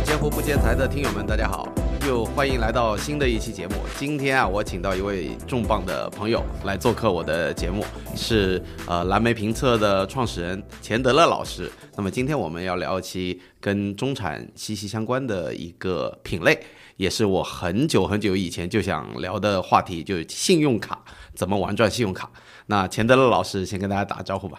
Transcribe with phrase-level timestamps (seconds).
[0.00, 1.68] Hello，截胡不见财的听友们，大家好，
[2.06, 3.74] 又欢迎来到新的一期节目。
[3.98, 7.84] 今天啊，我请到一位重磅的朋友来做客我的节目，
[8.16, 11.70] 是呃蓝莓评测的创始人钱德勒老师。
[11.96, 16.58] 那么今天我们要聊一期跟中产息息相关的一个品类，
[16.96, 21.04] 也是我很久很久以前就想聊的话题，就是信用卡
[21.34, 22.30] 怎么玩转信用卡。
[22.66, 24.58] 那钱德勒老师先跟大家打个招呼吧。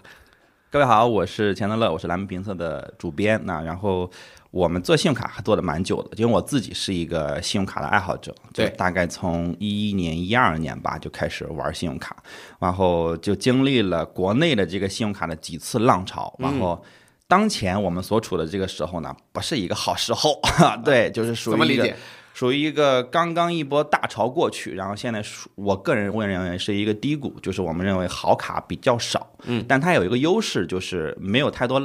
[0.70, 3.42] 各位好，我是钱德勒，我是蓝莓评测的主编。
[3.44, 4.10] 那然后
[4.52, 12.16] 我们做信用卡还做的蛮久的，因为我自己是一个信用卡的爱好者，对就大概从一一年、一二年吧就开始玩信用卡，
[12.60, 16.84] 然后就经历了国内的这个信用卡的几次浪潮，然后。
[17.28, 20.38] 当前我们所处的这个时候呢，不是一个好时候，
[20.84, 21.96] 对，就是属于怎么理解？
[22.34, 31.80] 属于一个刚刚一波大潮过去，然后现在属我个人会认为是一个低谷，就是我们认为好卡比较少，嗯，但它有一个优势就是没有太多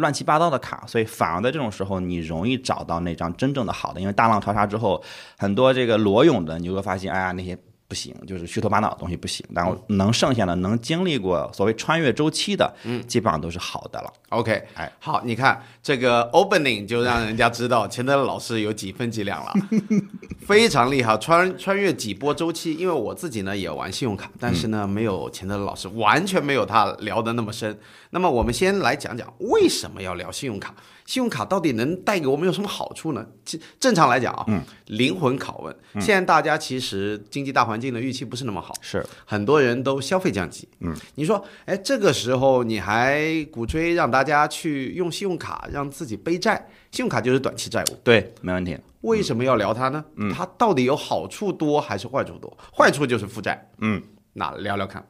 [0.00, 5.00] 乱七八糟的卡，所以反而在这种时候你容易找到那张真正的好的，因为大浪淘沙之后，
[5.38, 7.56] 很多这个裸泳的你就会发现，哎呀那些。
[7.90, 14.12] 不行，就是虚头巴脑的东西不行，然后能剩下的能经历过所谓穿越周期的，嗯，基本上都是好的了。
[14.28, 19.52] OK，哎，好，你看这个 opening 就让人家知道钱德勒老师有几分几两了，
[20.46, 22.74] 非常厉害，穿穿越几波周期。
[22.74, 27.76] 因为我自己呢也玩信用卡，但是呢没有钱德勒老师，完全没有他聊的那么深。
[28.10, 30.74] 那么我们先来讲讲为什么要聊信用卡，
[31.06, 33.24] 信用卡到底能带给我们有什么好处呢？
[33.44, 35.74] 其正常来讲啊，嗯灵魂拷问。
[36.00, 40.68] 现在大家其实经济大环境的预期不是那么好，是，很多人都消费降级。
[40.80, 48.76] 嗯，你说，哎，这个时候你还鼓吹让大家去用信用卡，让自己背债，信用卡就是短期债务，对，没问题。
[49.02, 50.04] 为什么要聊它呢？
[50.16, 52.58] 嗯，它到底有好处多还是坏处多？
[52.76, 53.70] 坏处就是负债。
[53.78, 55.06] 嗯，那聊聊看。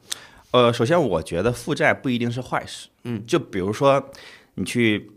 [0.51, 2.89] 呃，首先我觉得负债不一定是坏事。
[3.03, 4.11] 嗯，就比如说
[4.55, 5.09] 你去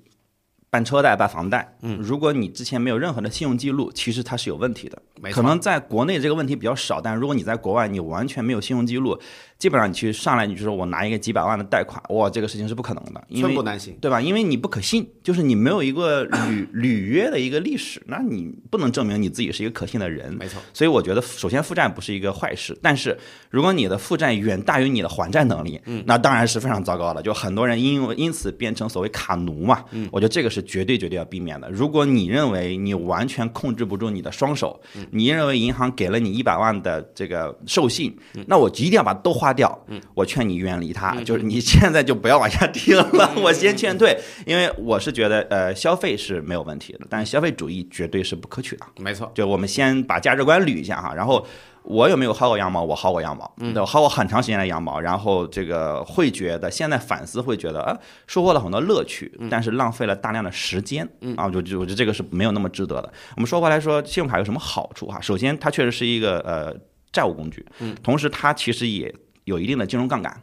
[0.74, 5.00] 办车贷、办房贷，嗯，如果你之前没有任何的信用记录，其实它是有问题的。
[5.22, 9.16] 没错可能在国内这个问题比较少，但如果你在国外，你完全没有信用记录，
[9.56, 13.96] 基本上你去上来你就说我拿一个几百万的贷款，哇，这个事情是不可能的，因为寸步难行。
[14.00, 14.20] 对吧？
[14.20, 20.34] 因为你不可信，就是你没有一个履 履约的一个历史，那你不能证明你自己是一个可信的人。
[20.34, 23.16] 没错，所以我觉得，首先负债不是一个坏事，但是
[23.48, 27.22] 如果你的负债远大于你的还债能力，嗯，那当然是非常糟糕的。
[27.22, 31.70] 就很多人因为因此变成所谓卡奴嘛，嗯，我觉得这个是绝对绝对要避免的。
[31.70, 34.80] 如果你认为你完全控制不住你的双手，
[35.10, 38.16] 你认为银行给了你一百万的这个授信，
[38.46, 48.86] 那我一定要把它都花掉，嗯，我劝你远离它，就是你现在就不要往下听了，我先劝退，因为我是觉得，呃，消费是没有问题的，但是消费主义绝对是不可取的。
[48.98, 49.30] 没错。
[49.34, 51.46] 就我们先把价值观捋一下哈，然后
[51.84, 52.82] 我有没有薅过羊毛？
[52.82, 63.12] 我薅过羊毛，嗯，我薅过很长时间的羊毛，然后这个会觉得现在反思会觉得啊，收获了很多乐趣，但是浪费了大量的时间，嗯啊，就就我觉得这个是没有那么值得的。
[63.36, 65.20] 我们说回来说，信用卡有什么好处哈？
[65.20, 66.74] 首先，它确实是一个呃
[67.12, 70.40] 债务工具，嗯，同时它其实也有一定的金融杠杆。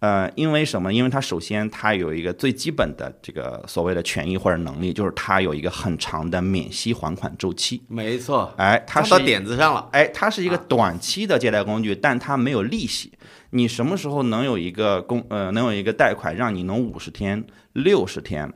[0.00, 0.92] 呃，因为什么？
[0.92, 7.82] 因为它首先它有一个最基本的这个所谓的权益或者能力，就是它有一个很长的免息还款周期。
[7.86, 9.88] 没错，哎，它说到点子上了。
[9.92, 13.12] 哎，它是一个短期的借贷工具，但它没有利息。
[13.50, 17.44] 你什么时候能有一个公呃能有一个贷款，让你能五十天、
[17.74, 18.50] 六十天，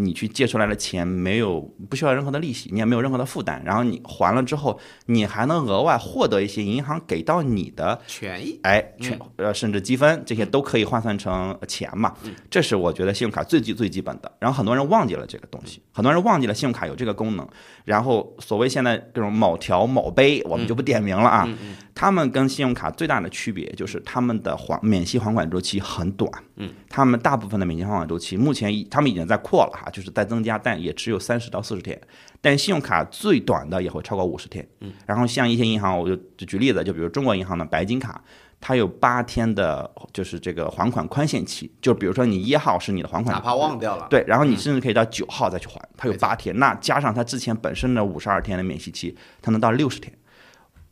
[0.00, 12.14] 你去借出来的钱没有不需要任何的利息，你也没有任何的负担，然后你还了之后，你还能额外获得一些银行给到你的权益，哎，权呃甚至积分这些都可以换算成钱嘛，
[12.48, 14.32] 这是我觉得信用卡最基最基本的。
[14.38, 17.46] 然后很多人忘记了这个东西，很多人忘记了信用卡有这个功能。
[17.84, 21.48] 然后所谓现在这种某条某杯，我们就不点名了啊，
[21.94, 32.00] 他们跟信用卡最大的区别就是他们的还免息还款周期很短，嗯，他们大部分的免息还款周期目前他们已经在扩了哈，就是在增加，但也只有三十到四十天。
[32.42, 38.22] 但信用卡最短的也会超过五十天，嗯，然后像一些银行，我就就举例子，就比如中国银行的白金卡，
[38.60, 50.12] 它有八天的，就是这个还款宽限期，就比如说你一号是你的还款，哪怕忘掉了，对，然后你甚至可以到九号再去还，它有八天，那加上它之前本身的五十二天的免息期，它能到六十天，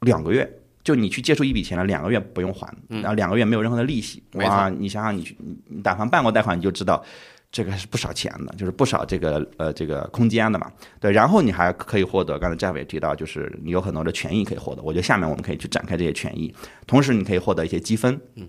[0.01, 0.51] 两个月。
[0.85, 4.71] 就你去借出一笔钱了，两个月不用还，然后两个月没有任何的利息，哇！
[4.71, 7.05] 你想想你去，你你但凡办过贷款，你就知道
[7.51, 10.71] 这个是不少钱的，就是不少这个呃这个空间的嘛。
[11.01, 14.83] 对，然后你还可以获得，刚才 Jeff 也提到，就是你有很多的权益可以获得。
[14.83, 16.55] 我觉得下面我们可以去展开这些权益，
[16.87, 18.49] 同时你可以获得一些积分，嗯。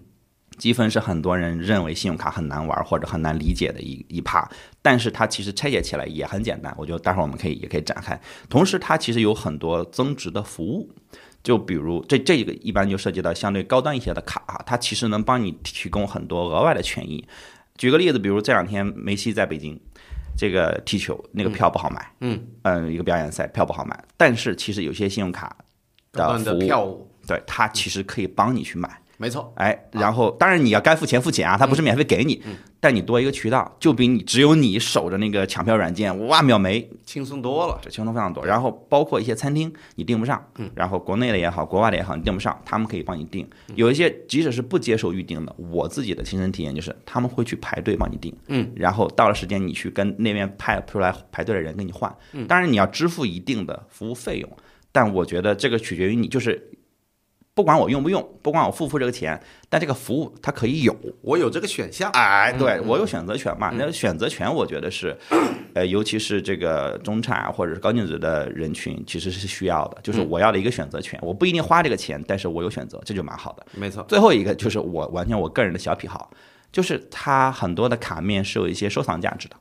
[0.58, 4.46] 积分是很多人认为信用卡很难玩或者很难理解的一一趴，
[4.82, 6.76] 但是它其实拆解起来也很简单。
[6.78, 8.20] 我觉得待会儿我们可以也可以展开。
[8.50, 10.92] 同时，它其实有很多增值的服务，
[11.42, 17.26] 就比如这这个一般就涉及到相对高端一些的卡哈，它其实能帮你提供很多额外的权益。
[17.80, 19.80] 举个例子，比如这两天梅西在北京，
[20.38, 22.38] 这个踢球那个票不好买，嗯。
[22.64, 25.56] 嗯，一个表演赛票不好买，但是其实有些信用卡
[26.12, 29.02] 的服务，票务，对它其实可以帮你去买。
[29.16, 32.44] 没错，哎，然后当然你要该付钱付钱啊，它不是免费给你，
[32.80, 37.78] 但你多一个渠道，就比你只有你守着那个抢票软件，哇秒没，轻松多了。
[37.82, 38.46] 这轻松非常多。
[38.46, 43.46] 然后包括一些餐厅你订不上，嗯然后国内的也好，国外的也好，你订不上，他们可以帮你订。
[43.76, 52.10] 有一些即使是不接受预订的，我自己的亲身体验就是他们会去排队帮你订，嗯，然后到了时间你去跟那边派出来排队的人跟你换。
[52.48, 54.50] 当然你要支付一定的服务费用，
[54.92, 56.72] 但我觉得这个取决于你，就是
[57.60, 60.96] 不管我用不用，不管我付不付这个钱，但这个服务它可以有。
[61.20, 63.70] 我有这个选项，哎，对我有选择权嘛？
[63.76, 65.14] 那选择权，我觉得是，
[65.74, 69.98] 呃，尤其是这个中产啊或者是高净值的人群，其实是需要的。
[70.02, 73.66] 就是我要的一个选择权，我不一定花这个钱，但是我有选择，这就蛮好的。
[73.74, 76.32] 没错，最后一个就是我完全我个人的小癖好，
[76.72, 79.58] 就是它很多的卡面是有一些收藏价值的，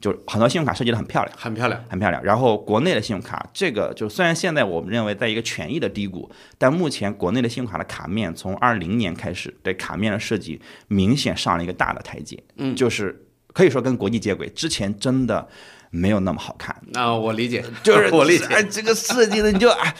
[0.00, 1.36] 就是很多信用卡设计的很漂亮。
[1.38, 1.84] 很漂亮。
[1.88, 2.22] 很漂亮。
[2.22, 14.48] 然后国内的信用卡，这个就虽然现在我们认为在一个权益的低谷，但目前国内的信用卡的卡面从二零年开始，对卡面的设计明显上了一个大的台阶，嗯，就是可以说跟国际接轨。
[14.48, 15.48] 之前真的
[15.90, 18.44] 没有那么好看，那我理解，就是 我理解。
[18.46, 19.94] 哎，这个设计的你就哎。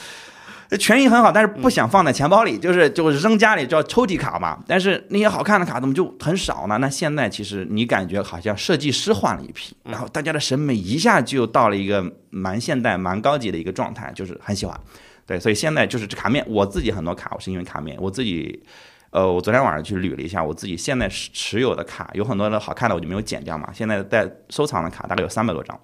[0.77, 4.59] 权益很好，但是不想放在钱包里，就是就是扔家里叫抽屉卡嘛。
[4.67, 6.77] 但是那些好看的卡怎么就很少呢？
[6.79, 14.79] 那现在其实你感觉好像设计师换了一批，然后大家的审美一下就到了一个蛮现代、蛮高级的一个状态，就是很喜欢。
[15.25, 18.63] 对，所以现在就是这卡面，我自己很多卡我是因为卡面，我自己，
[19.11, 25.79] 呃，我昨天晚上去捋了一下，我自己现在持持有的卡有很多的好看的我就没有剪掉嘛，现在在收藏的卡大概有三百多张。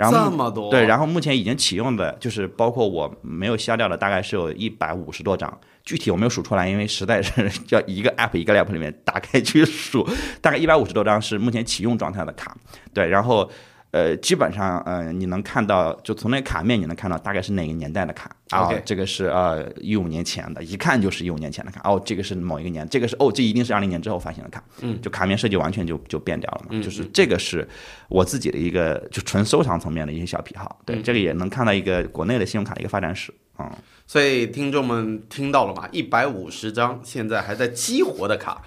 [0.00, 10.08] 然后这么多，对，然后目前已经启用的，就是包括我没有消掉的，大概是有一百五十多张，具体我没有数出来，因为实在是 要一个 app 一个 app 里面打开去数，
[10.40, 12.56] 大概一百五十多张是目前启用状态的卡，
[12.94, 13.50] 对，然后。
[13.92, 21.80] 呃，基本上，呃，你能看到，就从那卡面你能看到大概是哪个年代的卡啊 OK 这个是呃一五年前的，一看就是一五年前的卡。
[21.84, 24.62] 哦，这个是某一个年，这个是哦，这一定是二零年之后发行的卡。
[24.80, 26.82] 嗯，就卡面设计完全就就变掉了嘛。
[26.82, 27.66] 就是这个是
[28.08, 30.80] 我自己的一个就纯收藏层面的一些小癖好。
[30.86, 33.68] 对，这个也能看到一个国内的信用卡的一个发展史嗯。
[34.06, 35.88] 所以听众们听到了吗？
[35.92, 38.60] 一百五十张现在还在激活的卡，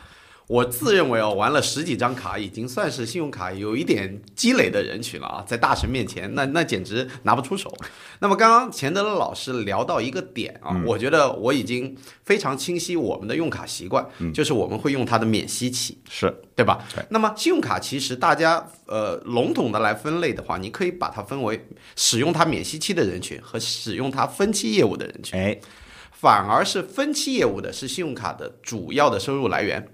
[0.48, 7.74] 我自认为哦，玩了十几张卡，已经算是信用卡有一点积累的人群了啊，在大神面前，那那简直拿不出手。
[8.20, 11.96] 那么刚刚钱德勒老师聊到一个点啊，我觉得我已经
[12.26, 15.98] 非常清晰我们的用卡习惯，就是我们会用它的免息期。
[16.10, 16.86] 是，对吧？
[17.10, 21.66] 那么信用卡其实大家呃笼统的来分类的话，你可以把它分为
[21.96, 25.40] 使用它免息期的人群和使用它分期业务的人群。
[25.40, 25.58] 哎，
[26.12, 29.88] 反而是分期业务的是信用卡的主要的收入来源，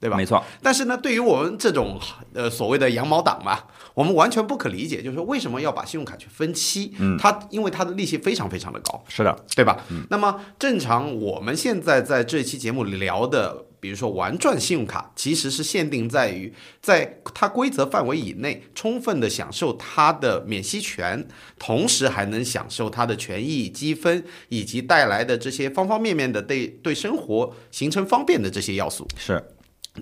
[0.00, 0.16] 对吧？
[0.16, 1.98] 没错，但是呢，对于我们这种
[2.34, 3.58] 呃所谓的羊毛党嘛，
[3.94, 6.92] 我们完全不可理解，就是说为什么要把信用卡去分期？
[6.98, 9.78] 嗯，它因为它的利息非常非常的高，是的，对吧？
[10.10, 16.52] 那么正常我们现在在这期节目聊的，比如说玩转信用卡，其实是限定在于
[16.82, 21.26] 在它规则范围以内，充分的享受它的免息权，
[21.58, 29.06] 同时还能享受它的权益积分以及带来的这些方方面面的对对生活形成方便的这些要素。
[29.16, 29.42] 是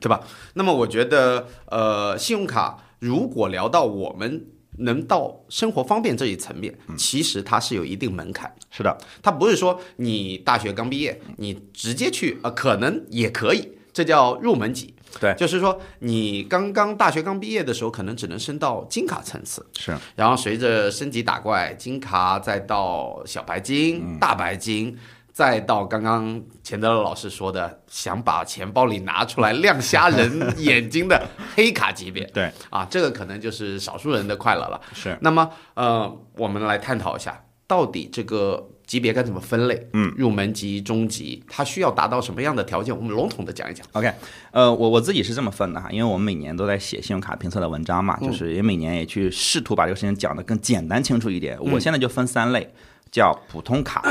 [0.00, 0.20] 对吧？
[0.54, 4.46] 那么我觉得，呃，信用卡如果聊到我们
[4.78, 8.54] 能到生活方便这一层面，其实它是有一定门槛。
[8.70, 14.94] 是的，它不是说你大学刚毕业，你直接去，呃，可能也可以，这叫入门级。
[15.20, 24.96] 对就是说你刚刚大学刚毕业的时候，可能只能升到金卡层次，是然后随着升级打怪，金卡再到小白金、大白金，
[25.32, 34.80] 再到刚刚钱德勒老师说的，想把钱包里拿出来亮瞎人眼睛的黑卡级别对，啊，这个可能就是少数人的快乐了。
[34.92, 39.88] 是那么呃，我们来探讨一下，到底这个级别该怎么分类？
[39.94, 42.94] 嗯，入门级、中级，它需要达到什么样的条件？
[42.94, 43.86] 我们笼统的讲一讲。
[43.92, 44.12] OK，
[44.50, 51.58] 呃，我我自己是这么分的哈，因为我们每年都在写信用卡评测的文章嘛，就是也每年也去试图把这个事情讲得更简单清楚一点。
[51.58, 52.70] 我现在就分三类，
[53.10, 54.02] 叫普通卡、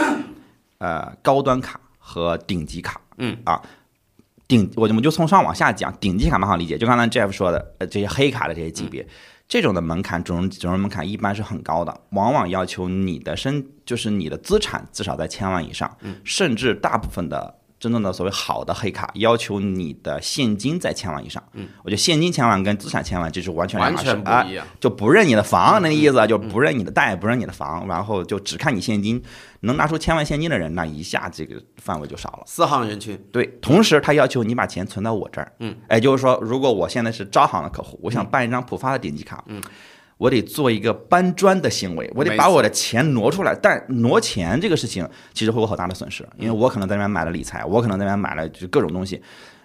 [0.81, 2.99] 呃高端卡和顶级卡。
[3.17, 3.61] 嗯啊。
[4.47, 9.07] 顶，我我们就从上往下讲，顶级卡蛮好理解，就刚才 Jeff 说的，呃，这些黑卡的这些级别，
[9.47, 21.43] 这种的门槛，整容整容门槛一般是很高的，往往要求你的身，就是你的资产至少在千万以上，甚至大部分的真正的所谓好的黑卡，要求你的现金在千万以上。
[21.53, 24.63] 嗯，我觉得现金千万跟资产千万这是完全两完码事不一样。
[24.79, 29.19] 就不认你的房，那个意思啊，就不认你的贷，不认你的房，然后就只看你现金，
[29.61, 32.43] 能拿出千万现金的人，那一下这个范围就少了。
[32.45, 39.59] 四行人群，对，同时他要求你把钱存到我这儿，嗯，也就是说，如果我现在是招行的客户，我想办一张浦发的顶级卡，嗯，
[40.21, 43.57] 我得做一个搬砖的行为，我得把我的钱挪出来。
[43.59, 49.19] 但挪钱这个事情其实会有很大的损失，因为我可能在那边买了理财，我可能在那边买了就各种东西。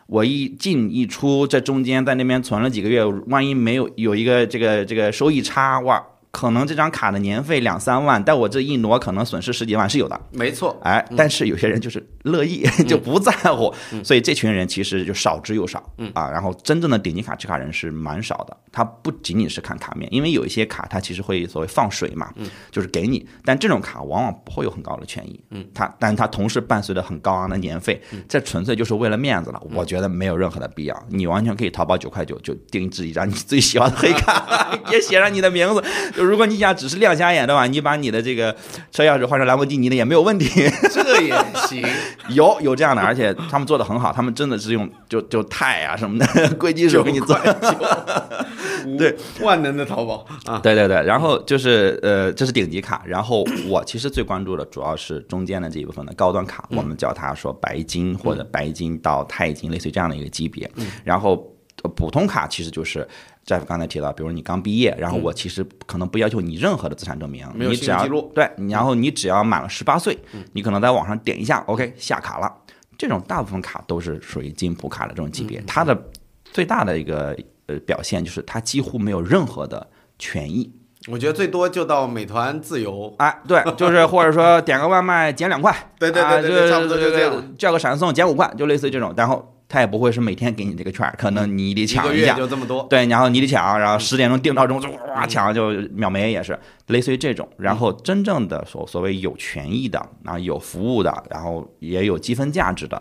[0.06, 6.02] 我一进一出，这中间在那边存了几个月，万一没有有一个这个这个收益差，哇，
[6.36, 10.20] 可能这张卡的年费两三万，但我这一挪，可能损失十几万是有的。
[10.32, 13.74] 没错，哎，但是有些人就是乐意， 就不在乎，
[14.04, 18.54] 所以这群人其实就少之又少，啊，然后真正的顶级卡持卡人是蛮少的。
[18.70, 22.30] 他不仅仅是看卡面，因为有一些卡它其实会所谓放水嘛，
[22.70, 29.62] 就是给你，但这种卡往往不会有很高的权益，嗯，它，但它同时伴随着很高昂的年费，这纯粹就是为了面子了。
[29.72, 35.82] 我觉得没有任何的必要，你完全可以淘宝九块九就定制一张你最喜欢的黑卡， 也写上你的名字。
[36.14, 38.54] 就如果你想只是亮瞎眼的话，你把你的这个
[38.90, 40.48] 车钥匙换成兰博基尼的也没有问题。
[40.92, 41.34] 这也
[41.68, 41.84] 行。
[42.30, 46.26] 有有这样的，而且他们做的很好，他们真的是用就就钛啊什么的
[46.58, 47.38] 硅金属给你做。
[48.98, 60.70] 对，万能的淘宝啊，对对对，然后就是呃，这是顶级卡，然后我其实最关注的主要是中间的这一部分的高端卡，我们叫它说白金或者白金到钛金，类似于这样的一个级别。
[61.02, 61.55] 然后呃
[61.88, 63.06] 普通卡其实就是
[63.46, 70.18] Jeff 刚才提到，比如你刚毕业，然后我其实可能不要求你任何的资产证明，你只要记录对，然后你只要满了十八岁，
[70.52, 72.52] 你可能在网上点一下，OK 下卡了。
[72.98, 75.96] 这种大部分卡都是属于金普卡的这种级别，它的
[76.44, 79.86] 最大的一个呃表现就是它几乎没有任何的
[80.18, 80.72] 权益。
[81.08, 89.14] 我觉得最多就到美团自由，哎，对，就是或者说点个外卖减两块， 对对对对差不多就这样，叫个闪送减五块，就类似于这种。
[89.16, 92.86] 然后他也不会是每天给你这个券儿，可能你得抢一下，就这么多。
[92.88, 97.48] 对，然后你得抢，然后十点钟定闹钟就哇抢就秒没也是类似于这种。
[97.56, 103.00] 然后真正的所所谓有权益的，然后有服务的，然后也有积分价值的。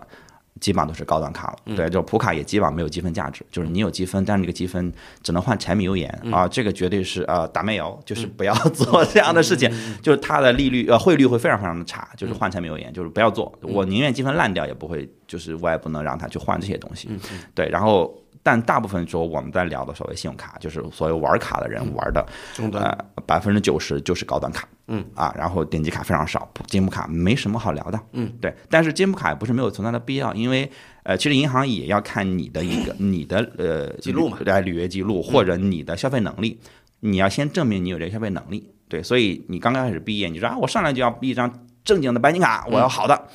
[0.62, 9.69] 基本上都是高端卡了，对，就普卡也基本上没有积分价值，就是你有积分，但是这个积分只能换柴米油盐啊，这个绝对是呃打煤油，就是不要做这样的事情，
[10.01, 17.09] 就是它的利率呃汇率会非常非常的差，就是换柴米油盐，就是不要做，我宁愿积分烂掉也不会，就是我也不能让他去换这些东西，
[17.53, 22.23] 对，然后但大部分时候我们在聊的所谓信用卡，就是所有玩卡的人玩的，
[22.53, 22.83] 终端。
[22.83, 25.03] 呃，百分之九十就是高端卡，嗯。
[25.15, 30.69] 啊，然后顶级卡非常少，金普卡没什么好聊的，嗯，对，但是金普卡也不是没有存在的必要，因为
[31.01, 34.37] 呃，其实银行也要看你的一个你的呃记录嘛。
[34.45, 36.59] 来，履约记录或者你的消费能力，
[36.99, 41.51] 你要先证明你有这个消费能力，对，所以你刚刚开始毕业，你说啊，我上来就要一张
[41.83, 43.27] 正经的白金卡，我要好的。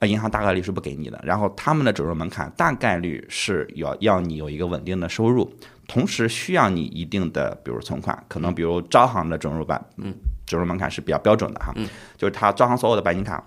[0.00, 5.54] 啊，银行大概率是不给你的，然后他们的准入门槛大概率是要要你有一个稳定的收入，
[5.86, 10.14] 同时需要你一定的，比如存款，可能比如招行的准入版，嗯，
[10.46, 11.74] 准入门槛是比较标准的哈，
[12.16, 13.46] 就是他招行所有的白金卡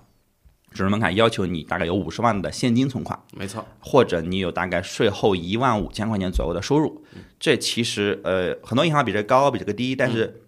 [0.71, 7.03] 准入门槛要求你大概有五十万的现金存款，没错，或者你有大概税后一万五千块钱左右的收入，
[7.39, 10.42] 这其实呃很多银行比这高，比这个低，但是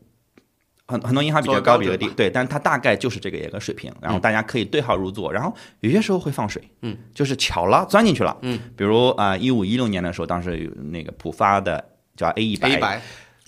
[0.88, 11.84] 很很多银行比较高，比这个低对，但是它大概就是这个一个水平，然后大家可以对号入座，然后有些时候会放水，嗯，就是巧了钻进去了，嗯，比如啊一五一六年的时候，当时有那个浦发的
[12.16, 13.02] 叫 A 一百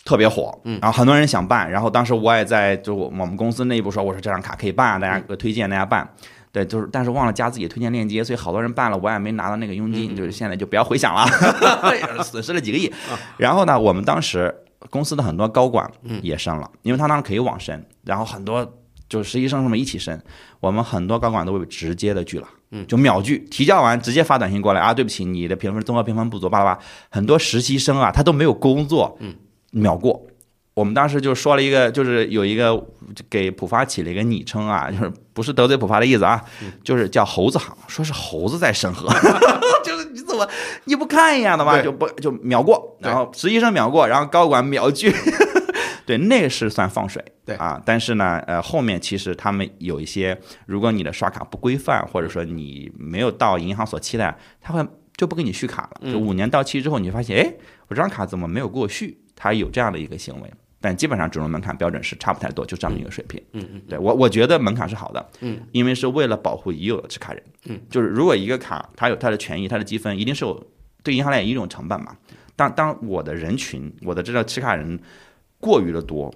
[0.04, 6.08] 特别火，嗯，然后很多人想办，然后当时我也在就我我们公司内部说，我说这张卡可以办，大家推荐大家办。
[6.50, 11.28] 对，就是，但是忘了加自己推荐链接，所以好多人办了，我也没拿到那个佣金，就是现在就不要回想了，
[12.24, 12.92] 损失了几个亿。
[13.36, 14.52] 然后呢，我们当时
[14.90, 15.90] 公司的很多高管
[16.22, 18.66] 也升了，因为他当时可以网申，然后很多
[19.10, 20.20] 就是实习生什么一起升，
[20.60, 22.48] 我们很多高管都被直接的拒了，
[22.88, 26.80] 就秒拒，提交完直接发短信过来啊，对不起，你的评分综合评分不足，巴拉巴拉。
[27.10, 29.18] 很多实习生啊，他都没有工作，
[29.72, 30.26] 秒过。
[30.74, 32.86] 我们当时就说了一个，就是有一个
[33.30, 36.40] 给浦发起了一个昵称啊，就是不是得罪浦发的意思啊，
[36.84, 39.10] 就是叫猴子行，说是猴子在审核，
[39.84, 40.06] 就是
[40.38, 40.50] 你怎么
[40.86, 41.82] 你不看一眼的吗？
[41.82, 45.12] 就不就秒过，然后实习生秒过，然后高管秒拒，
[46.06, 57.54] 对，那个是算放水，对啊，但是呢，呃，后面其实他们有一些，如果你的刷卡不规范，或者说你没有到银行所期待，他会就不给你续卡了，就五年到期之后，你会发现，哎，
[57.88, 59.20] 我这张卡怎么没有给我续？
[59.36, 60.52] 他有这样的一个行为。
[60.80, 63.42] 但基本上准入门槛标准是差不太多，就这么一个水平。
[63.54, 65.30] 嗯嗯，对我我觉得门槛是好的。
[65.42, 67.44] 嗯，因为是为了保护已有的持卡人。
[67.66, 70.68] 嗯，就是如果一个卡它有它的权益、它的积分，一定是有
[71.04, 72.16] 对银行来讲一种成本嘛。
[72.56, 75.00] 当当我的人群，我的这个持卡人
[75.60, 76.34] 过于的多，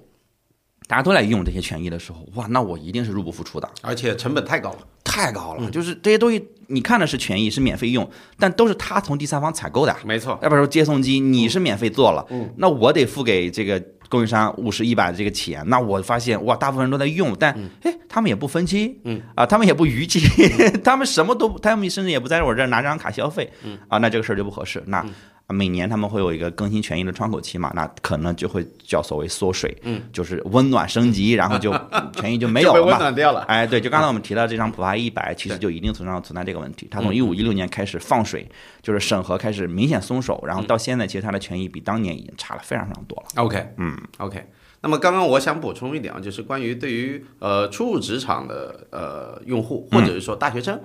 [0.87, 3.69] 大家都来用这些权益的时候，哇，那我一定是入不敷出的。
[3.81, 4.79] 而且成本太高了。
[5.03, 19.21] 太高了，就是这些东西，你看的是权益是免费用，但都是他从第三方采购的，没错，要不然说接送机你是免费做了，嗯，那我得付给这个供应商五十一百的这个钱，那我发现哇，大部分人都在用，但哎，他们也不分期，嗯。
[19.35, 20.21] 啊，他们也不逾期，
[20.83, 23.77] 他们什么都，他们甚至也不在我这儿拿这张卡消费，嗯。
[23.89, 25.05] 啊，那这个事儿就不合适，那。
[25.51, 31.71] 每年他们会有一个更新权益的窗口期嘛，那可能就会叫所谓缩水，嗯，就是温暖升级，然后就
[32.13, 32.97] 权益就没有了嘛。
[32.97, 33.41] 暖掉了。
[33.41, 36.87] 哎，对，就刚才 我们提到这张普发一百，其实就一定程度上存在这个问题。
[36.89, 38.47] 它从一五一六年开始放水，
[38.81, 43.43] 就是审核开始明显松手，然后到现在，其实它的权益比当年已经差了非常非常多了。
[43.43, 44.43] OK，嗯，OK。
[44.81, 50.79] 那么刚刚我想补充一点啊，就是关于对于呃初入职场的呃用户，或者是说大学生。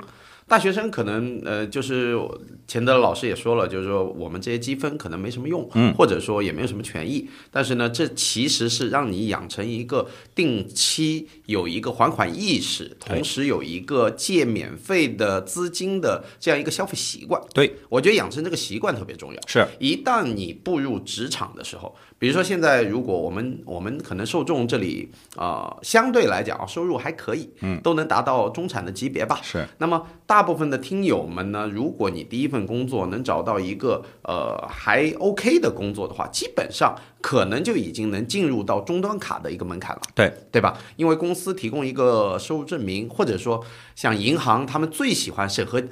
[0.48, 2.16] 大学生可能呃，就是
[2.68, 7.28] 钱德老师也说了，就是说我们这些积分可能没什么用，嗯，或者说也没有什么权益。
[7.50, 17.40] 但是呢，这其实是让你养成一个定期有一个还款意识，同时有一个借免费的资金的这样一个消费习惯。
[17.54, 19.40] 对，我觉得养成这个习惯特别重要。
[19.46, 29.40] 是一旦你步入职场的时候，比如说现在，如果我们我们可能受众这里啊、呃相对来讲啊收入还可以，嗯，都能达到中产的级别吧。
[29.42, 29.66] 是。
[29.78, 40.02] 那么大部分的听友们呢，如果你第一份工作能找到一个呃还 OK 的工作的话，基本上可能就已经能进入到终端卡的一个门槛了。
[40.14, 40.76] 对，对吧？
[40.96, 43.62] 因为公司提供一个收入证明，或者说
[43.94, 45.82] 像银行，他们最喜欢审核。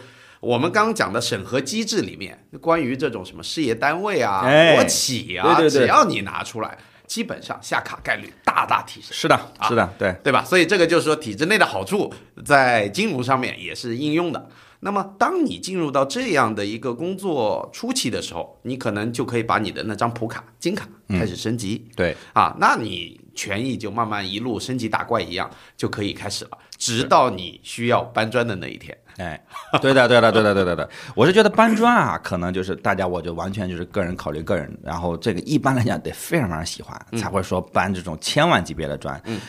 [0.41, 9.11] 我们刚刚讲的审核机制里面，关于这种什么事业单位啊、哎国企啊，对对对只要你拿出来，基本上下卡概率大大提升。
[9.13, 10.45] 是的，是的，对，对吧？
[10.45, 12.13] 所以这个就是说体制内的好处，
[12.45, 14.51] 在金融上面也是应用的。
[14.81, 21.87] 那么，当你进入到这样的一个工作初期的时候，你可能就可以把你的那张普卡、金卡开始升级。
[21.97, 28.97] 对，啊，那你权益就慢慢一路升级打怪一样就可以开始了，直到你需要搬砖的那一天。
[29.17, 29.41] 哎，
[29.81, 30.91] 对的，对的，对的，对的，对的。
[31.15, 39.21] 我是觉得搬砖啊，可能就是大家，我就完全就是个人考虑个人，然后这个一般来讲得非常非常喜欢，才会说搬这种千万级别的砖。
[39.27, 39.41] 嗯。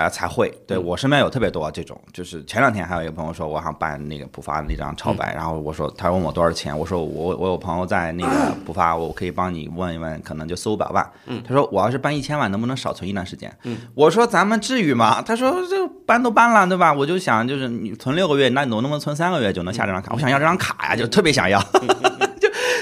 [0.00, 0.52] 啊、才会。
[0.66, 11.08] 对我身边有特别多这种，就是前两天还有一个朋友说，我想办那个浦发的那张超白，然后我说，他问我多少钱，我说我我有朋友在那个 浦发，我可以帮你问一问，可能就四五百万。
[11.26, 13.54] 嗯，他说我要是办一千万，能不能少存一段时间？
[13.64, 15.20] 嗯，我说咱们至于吗？
[15.22, 16.92] 他说这搬都搬了，对吧？
[16.92, 20.12] 我就想就是你存六个月，那你能不能存三个月就能下这张卡？
[20.14, 21.60] 我想要这张卡呀，就特别想要。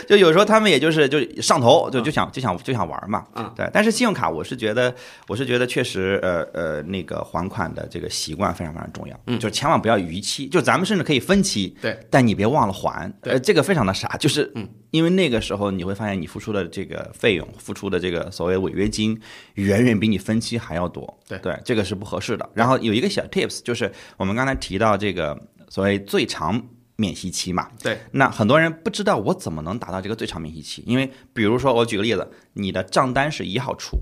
[0.09, 3.69] 就有时候他们也就是就上头，就就想就想就想玩嘛，嗯，对。
[3.73, 4.95] 但是信用卡，我是觉得
[5.27, 19.21] 我是觉得确实，呃呃，那个还款的这个习惯非常非常重要，嗯，就是千万不要逾期，就咱们甚至可以分期，对，但你别忘了还，对呃，这个非常的傻，就是，嗯，因为那个时候你会发现你付出的这个费用，付出的这个所谓违约金，
[19.55, 22.49] 远远比你分期还要多，对对，这个是不合适的。
[22.55, 26.61] 然后有一个小 tips，就是我们刚才提到这个所谓最长
[27.01, 33.97] 免息期嘛，对，那很多人不知道我怎么能达到这个最长免息期，因为比如说我举个例子，你的账单是一号出，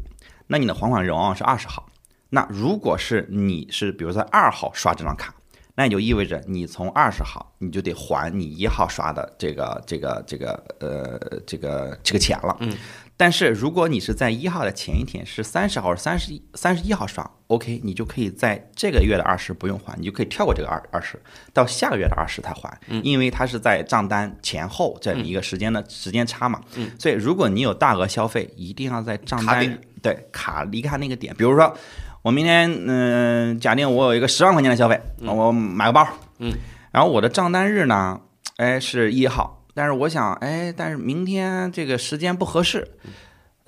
[0.46, 1.87] 那你的还款日往往是二十号。
[2.30, 5.35] 那如果是你是比如在二号刷这张卡，
[5.74, 12.56] 那也就意味着你从二十号你就得还你一号刷的这个这个这个呃这个这个钱了。
[12.61, 12.74] 嗯。
[13.18, 21.18] 但是如果你是在一号的前一天是三十号三十一三十一号刷，OK，你就可以在这个月的二十不用还，你就可以跳过这个二二十，
[21.55, 26.61] 到下个月的二十才还，因为它是在账单前后这么一个时间的时间差嘛。
[26.74, 26.90] 嗯。
[26.98, 31.74] 所以如果你有大额消费，一定要在账单卡对卡离开那个点，比如说
[32.20, 36.07] 我明天嗯、假定我有一个十万块钱的消费，我买个包，
[36.38, 36.52] 嗯，
[36.90, 38.20] 然后我的账单日呢，
[38.57, 42.89] 哎是一号，但是我想哎，但是明天这个时间不合适，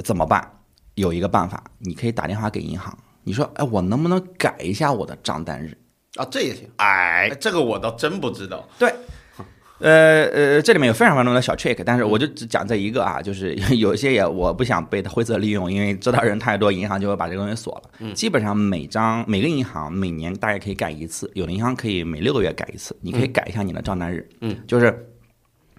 [0.03, 0.51] 怎么办？
[0.95, 5.77] 有一个办法，你可以打电话给银行，你说哎，我能不能改一下我的账单日？
[6.17, 6.67] 啊，这也行。
[6.77, 8.67] 哎哎，，这个我倒真不知道。
[8.79, 8.91] 对，
[9.81, 18.13] 呃呃，这里面有非常非常多的小 trick，但是我就只讲这一个啊，就是 有一些也我不想被灰色利用，因为知道人太多，银行就会把这个东西锁了。
[18.15, 24.29] 基本上每张每个银行每年大概可以改一次，有的银行可以每六个月改一次，你可以改一下你的账单日。
[24.41, 25.08] 嗯，就是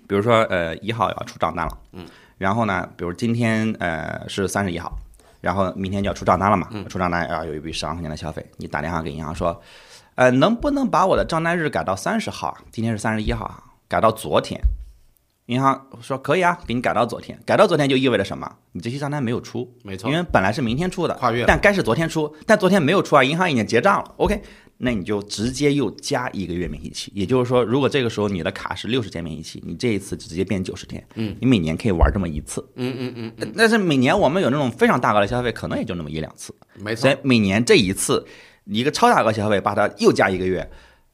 [0.10, 2.06] 比如说呃一号要出账单了，嗯，
[2.38, 4.92] 然后呢，比如今天呃是三十一号。
[5.42, 9.58] 然后明天就要出账单了嘛，出账单要有一笔十万块钱的消费，你打电话给银行说，
[10.16, 12.58] 呃，能不能把我的账单日改到三十号啊？
[12.74, 14.60] 今天是三十一号啊，改到昨天。
[15.46, 17.40] 银行说可以啊，给你改到昨天。
[17.46, 18.54] 改到昨天就意味着什么？
[18.74, 24.14] 你这期账单没有出，没错因为本来是明天出的，跨越但该是昨天出，但昨天没有出啊，银行已经结账了。
[24.18, 24.44] OK，
[24.82, 27.12] 那你就直接又加一个月免息期。
[27.14, 32.66] 也就是说，如果这个时候你的卡是六十天免息期，你这一次直接变九十天，嗯，你每年可以玩这么一次。
[32.76, 36.56] 嗯嗯嗯，呃但是每年我们有那种非常大额的消费，可能也就那么一两次。
[36.76, 37.18] 没错所以。
[37.24, 38.26] 每年这一次，
[38.64, 40.66] 你一个超大额消费，把它又加一个月，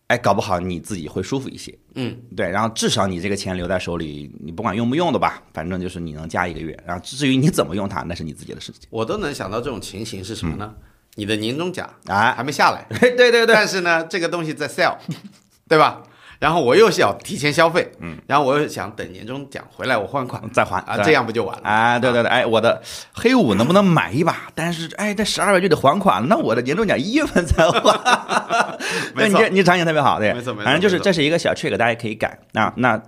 [0.08, 1.76] 哎，搞不好你自己会舒服一些。
[1.96, 6.78] 嗯，对，然后至少你这个钱留在手里，你不管用不用的吧，反正就是你能加一个月。
[6.86, 8.82] 然后至于你怎么用它，那是你自己的事情。
[8.92, 10.76] 我都能想到这种情形是什么呢？
[11.16, 14.96] 你的年终奖啊，还没下来， 对对对对，但是呢，这个东西在 sell，
[15.68, 16.02] 对吧？
[16.38, 21.62] 然后我又想提前消费，嗯，然后我又想等年终奖回来我还款再还啊，这样不就完了？
[21.64, 22.82] 哎，对对对，哎，我的
[23.14, 24.36] 黑五能不能买一把？
[24.54, 27.80] 但是哎，这十二月就得还款，那我的年终奖一月份才还。
[29.16, 32.38] 没错对你这你场景特别好，对，没错没错反正就是这是一个小 trick，大家可以改。
[32.52, 33.02] 那那呃，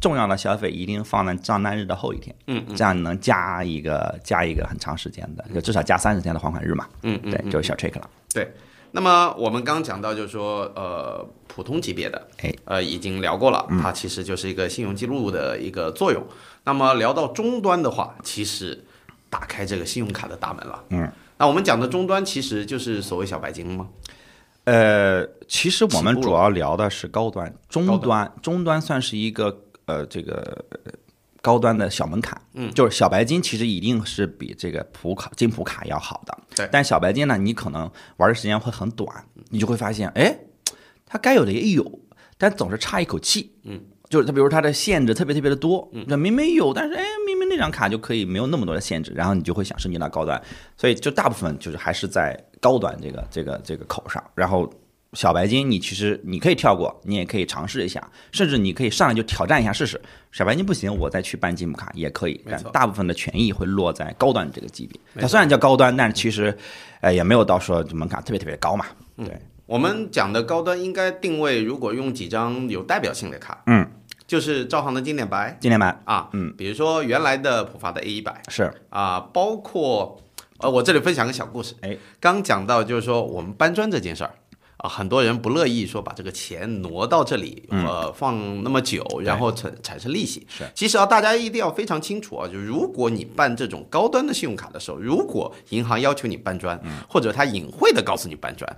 [0.00, 6.86] 重要的消费一定放在账单日的后一天，嗯这样能加一个加一个很长时间的，就至少加三十天的还款日嘛。
[7.02, 8.08] 嗯嗯对，就是小 trick 了。
[8.32, 8.52] 对，
[8.92, 16.24] 那么我们刚讲到，就是说，呃，普通级别的，哎，呃，已经聊过了，它其实就是一个信用记录的一个作用。
[16.64, 18.84] 那么聊到终端的话，其实
[19.28, 20.84] 打开这个信用卡的大门了。
[20.90, 23.88] 嗯，那我们讲的终端其实就是所谓小白金吗？
[24.64, 30.92] 呃，其实我们主要聊的是高端，中高端，中端算是一个呃这个呃
[31.40, 36.68] 高端的小门槛，嗯，就是小白金其实一定是比这个普卡金普卡要好的，对。
[36.70, 39.08] 但小白金呢，你可能玩的时间会很短，
[39.48, 40.38] 你就会发现，哎，
[41.06, 42.00] 它该有的也有，
[42.36, 43.80] 但总是差一口气，嗯。
[44.10, 50.42] 就是它，比如它的限制特别特别的多，那明明有，但是哎，明明那张卡就可以没有那么多的限制，然后你就会想升级到高端，
[50.76, 54.70] 所以就大部分就是还是在高端这个这个这个口上，然后
[55.14, 60.00] 小白金你其实你可以跳过，你也可以尝试一下，甚至你可以上来就挑战一下试试。
[60.30, 65.00] 小白金不行，我再去办金姆卡也可以，但大部分的权益会落在高端这个级别。
[65.20, 66.56] 它虽然叫高端，但是其实，
[67.00, 68.86] 呃，也没有到说门槛特别特别高嘛。
[69.16, 73.84] 对，我们讲的高端应该定位，如果用几张有代表性的卡，嗯，
[74.28, 80.22] 就是招行的经典白经典白啊，嗯，比如说原来的浦发的 A 一百是啊，包括
[80.62, 84.34] 呃，我这里分享个小故事，哎，刚讲到就是说我们搬砖这件事儿。
[84.82, 90.46] 啊，很多人不乐意说把这个钱挪到这里，呃，放那么久，然后产产生利息。
[90.48, 98.74] 是，其实啊，大家一定要非常清楚啊，就如果你办这种高端的信用卡的时候，如果银行要求你搬砖，或者他隐晦的告诉你搬砖，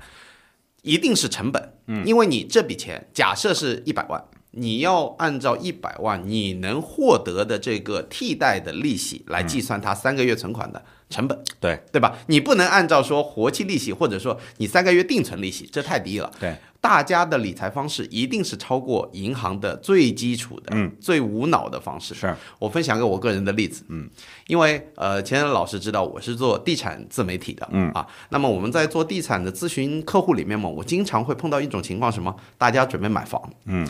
[0.83, 11.79] 一定是成本，嗯，因为你这笔钱假设是一百万，你要按照一百万你能获得的这个替代的利息来计算它三个月存款的成本，对。
[11.93, 12.17] 对吧？
[12.29, 16.33] 你不能按照说活期利息，或者说你三个月定存利息，这太低了。
[16.41, 20.91] 对，大家的理财方式一定是超过银行的最基础的、嗯。
[20.99, 22.15] 最无脑的方式。
[22.15, 22.35] 是。
[22.59, 24.09] 我分享个我个人的例子，嗯，
[24.47, 27.91] 因为呃，钱老师知道我是做地产自媒体的，嗯。
[27.93, 32.35] 啊，那么我们在做地产的咨询客户里面嘛，我经常会碰到一种情况，什么？
[32.57, 33.87] 大家准备买房，嗯，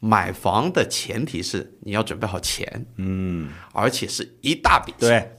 [0.00, 5.36] 买房的前提是你要准备好钱，嗯，而且是一大笔钱，对，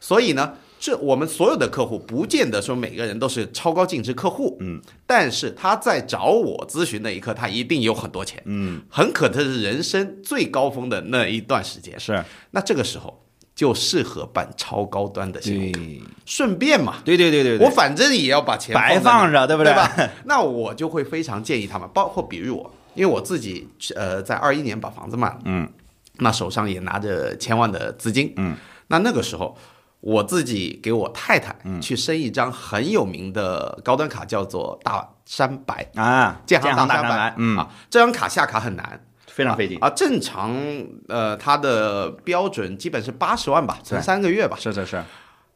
[0.00, 11.98] 所以呢，这我们所有的客户不见得说每个人都是超高净值客户，嗯，但是他在找我咨询那一刻，他一定有很多钱，嗯，很可能是人生最高峰的那一段时间。
[11.98, 15.80] 是，那这个时候就适合办超高端的信用卡，
[16.26, 16.96] 顺便嘛。
[17.02, 19.90] 对对对对对，我反正也要把钱白放放着，对不对吧？
[20.26, 23.66] 那我就会非常建议他们，包括比如我，因为我自己
[23.96, 25.66] 呃在二一年把房子卖了，嗯，
[26.18, 28.54] 那手上也拿着千万的资金，嗯，
[28.88, 29.56] 那那个时候
[30.04, 35.90] 我自己给我太太嗯去申一张很有名的高端卡，叫做大山白。
[35.94, 39.88] 啊，建行行大山白，嗯，啊，这张卡下卡很难，非常费劲，啊。
[39.88, 40.54] 正常
[41.08, 44.58] 呃，它的标准基本是八十万吧，存三个月吧。
[44.60, 45.02] 是是是，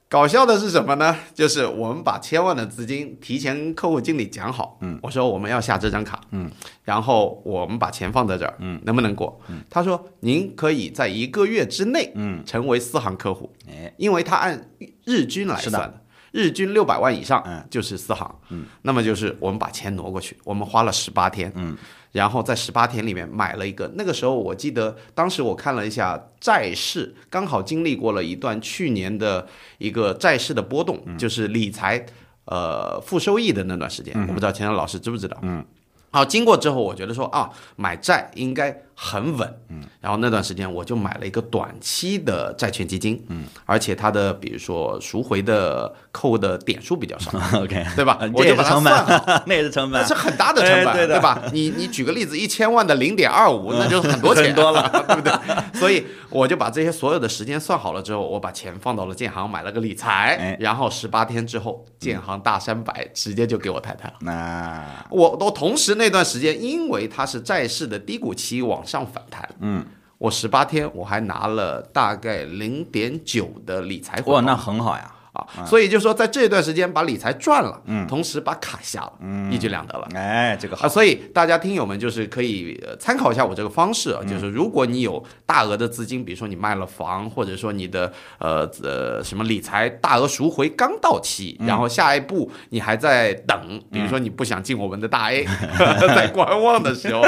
[0.08, 1.14] 搞笑的是什么呢？
[1.34, 6.50] 就是我们把千万的资金提前跟客户经理讲好，嗯，我说我们要下这张卡，嗯，
[6.82, 9.38] 然后我们把钱放在这儿，嗯，能不能过？
[9.48, 14.70] 嗯，他说您可以在一个月之内，嗯，成为四行客户，哎，因为他按
[15.04, 16.02] 日均来算的。
[16.30, 17.66] 日均六百万以上，嗯。
[17.70, 21.76] 就是四行，嗯，那么就是我们把钱挪过去，我们花了十八天，嗯，
[22.12, 29.46] 然后在十八天里面买了一个，那个时候我记得当时我看了一下债市，刚好经历过了一段去年的
[29.78, 32.04] 一个债市的波动，就是理财
[32.46, 35.64] 呃负收益的那段时间，我不知道钱江老师知不知道，嗯。
[36.10, 47.30] 好，经过之后，我觉得说啊，买债应该很稳，嗯，然后那段时间我就买了一个短期的债券基金，嗯，而且它的比如说赎回的扣的点数比较少，
[47.62, 48.16] OK，对吧？
[48.20, 50.02] 呃我就把它算好本， 那也是成本。
[50.02, 51.20] 那，是很大的成本，哎对的。
[51.20, 51.40] 吧？
[51.52, 55.32] 你你举个例子，一千万的零点二五， 那就是很多钱，很多了，对不对？
[55.78, 64.14] 所以我就把这些所有的时间算好了之后，我把钱放到了建行买了个理财哎，然后十八天之后，建行大三百直接就给我太太了。
[64.22, 64.84] 那。
[65.10, 69.84] 我都同时那段时间，因为它是债市的低谷期往上反弹，嗯，
[70.16, 74.32] 我十八天我还拿了大概零点九的理财回报。
[74.32, 75.14] 哇，那很好呀，
[75.56, 75.64] 啊。
[75.64, 80.08] 所以就说在这段时间把理财赚了，嗯，同时把卡下了，嗯，一举两得了。
[80.14, 95.44] 哎，这个好啊，，所以大家听友们就是可以呃参考一下我这个方式啊，嗯就是如果你有大额的资金，比如说你卖了房，或者说你的呃呃什么理财大额赎回刚到期，嗯然后下一步你还在等，比如说你不想进我们的大 A，
[96.14, 97.22] 在观望的时候，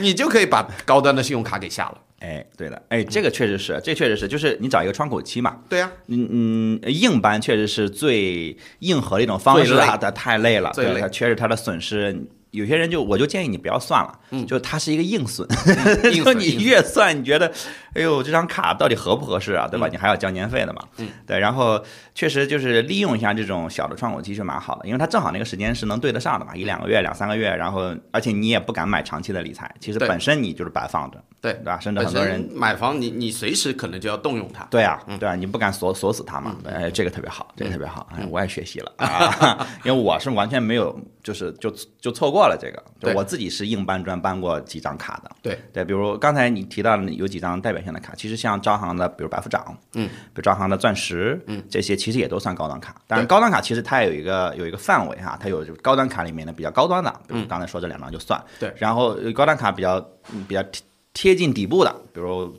[0.00, 1.98] 你就可以把高端的信用卡给下了。
[2.24, 9.74] 哎，对的，哎，这个确实是，这确实是，就是你找一个窗口期嘛，对呀、嗯嗯，硬搬确实是最硬核的一种方式
[10.14, 12.16] 太累了，对它确实它的损失。
[12.54, 15.46] 有些人就我就建议你不要算了，嗯就它是一个硬损，
[16.10, 17.52] 你损硬损 越算，你觉得，
[17.94, 19.66] 哎呦，这张卡到底合不合适啊？
[19.68, 19.88] 对吧？
[19.90, 21.38] 你还要交年费的嘛，嗯，对。
[21.38, 21.82] 然后
[22.14, 31.78] 确实就是利用一下这种小的窗口期是蛮好的，因为它正好那个时间是能对得上的嘛，一两个月、两三个月，然后而且你也不敢买长期的理财，其实本身你就是摆放着，对对吧？
[31.80, 34.64] 甚至很多人买房你你随时可能就要动用它。
[34.70, 36.54] 对啊，嗯对啊，你不敢锁锁死它嘛？
[36.64, 43.14] 哎，这个特别好，这个特别好，哎，我也学习了啊， 因为我是完全没有，就是就就错过了这个，就对。
[43.14, 45.58] 我自己是硬搬砖搬过几张卡的，对。
[45.72, 52.94] 对，比如刚才你提到的有几张代表性的卡，其实像招行的，比如百富长，嗯，比如招行的钻石，嗯，这些其实也都算高端卡。
[53.06, 58.74] 但是，高端卡其实它有一个有一个范围哈，它有就高端卡里面的比较高端的，比如刚才说这两张就算，嗯对。
[58.76, 59.96] 然后呃高端卡比较
[60.32, 62.56] 嗯比较贴贴近底部的，比如。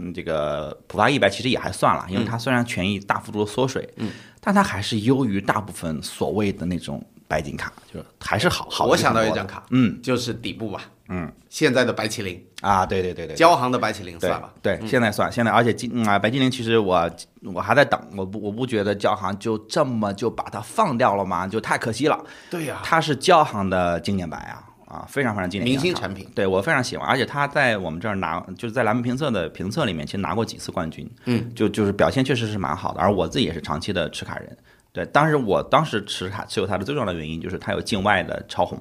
[0.00, 4.08] 嗯，这个浦发一百其实也还算了，因为它虽然权益大幅度缩水，嗯，
[4.40, 10.00] 但它还是优于大部分所谓的那种白金卡，就是还是好好的我想到一张卡，嗯。
[10.02, 14.52] 就是底部吧，嗯，现在的白麒麟，啊，对对对对，交行的白麒麟算吧。
[14.62, 17.10] 对，现在算现在，而且金嗯啊，白精灵其实我
[17.44, 21.46] 我还在等，我不我不觉得交行就这么就把它放掉了吗？
[21.46, 22.18] 就太可惜了。
[22.48, 26.26] 对呀、它是交行的经典白啊啊，非常非常经典明星产品。
[26.34, 33.00] 对我非常喜欢，而且他在我们这儿拿，就是在蓝莓评测的评测里面，其实拿过几次冠军，嗯，就就是表现确实是蛮好的。
[33.00, 34.56] 而我自己也是长期的持卡人，
[34.98, 38.76] 对，当时我当时持卡持有它的最重要的原因就是它有境外的超红，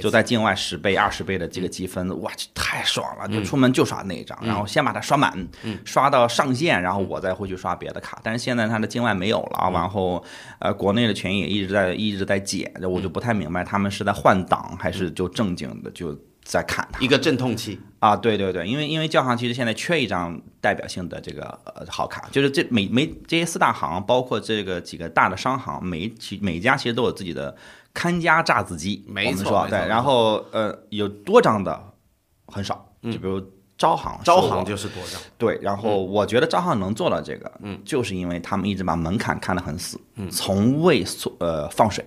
[0.00, 3.28] 就在境外十倍、二十倍的这个积分，哇，这太爽了！
[3.28, 5.46] 就出门就刷那一张，然后先把它刷满，
[5.84, 8.18] 刷到上限，然后我再会去刷别的卡。
[8.22, 10.24] 但是现在它的境外没有了，然后
[10.58, 16.98] 呃，国内的权益也一直在一直在减，我就不太明白他们是在换挡还是就正经的就在砍它。
[17.00, 27.56] 一个阵痛期，啊，对对对，因为因为交行其实现在缺一张代表性的这个呃好卡，就是这每每这些四大行，包括这个几个大的商行，每每一家其实都有自己的
[27.92, 31.92] 看家榨子机，没错说对，然后呃有多张的
[32.46, 33.42] 很少，就比如
[33.76, 35.20] 招行，招行就是多张。
[35.36, 42.04] 对，然后我觉得招行能做到这个，嗯，就是因为他们一直把门槛看得很死，嗯，从未缩呃放水。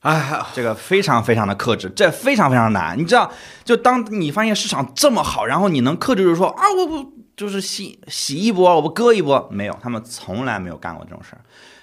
[0.00, 2.96] 哎，这个非常非常的克制，这非常非常难。
[2.96, 3.30] 你知道，
[3.64, 11.40] 就当你发现市场这么好，然后你能克制住说啊，我不就是洗洗一波，我不割一波，没有，他们从来没有干过这种事儿。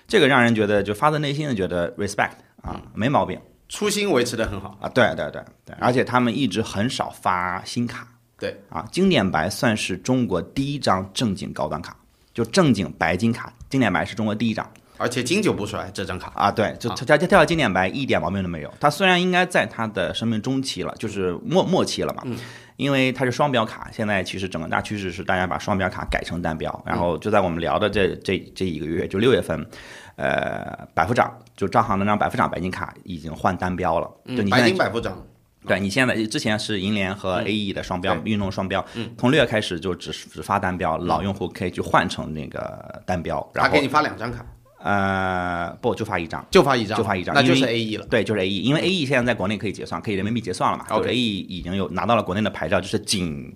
[0.07, 4.77] 这个让人觉得就发自内心的觉得 respect 啊，没毛病初心维持的很好。
[4.79, 11.95] 啊，对对对对，而且他们一直很少发新卡对，啊，经典白算是中国第一张正经高端卡，
[12.33, 14.69] 就正经白金卡，经典白是中国第一张。
[15.03, 18.73] 而且经久不衰这张卡，啊，对，就它它它跳经典白一点毛病都没有。
[18.79, 22.23] 它虽然应该在它的生命中期了，就是末末期了嘛，
[22.77, 29.67] 因为它是双标卡，现在其实整个大趋势是大家把双标卡改成单标，然后就在我们聊的这这这一个月，就六月份，
[30.15, 35.21] 呃，百富长就招行那张百富长白金卡已经换单标了，就嗯，白金百富长，
[35.67, 38.83] 对你现在之前是银联和 A E 的双标，运动双标，
[39.17, 44.45] 从六月开始就只只发单标，老用户可以去换成那个单标，然后他给你发两张卡，
[44.83, 46.45] 呃不就发一张。
[46.51, 48.05] 就发一张，就发一张那就是 A E 了。
[48.07, 50.85] 对，就是 A E，因为 A E 现在在国内可以结算，可以人民币结算了嘛。
[50.89, 53.55] 就 OK A E 已经有拿到了国内的牌照，就是仅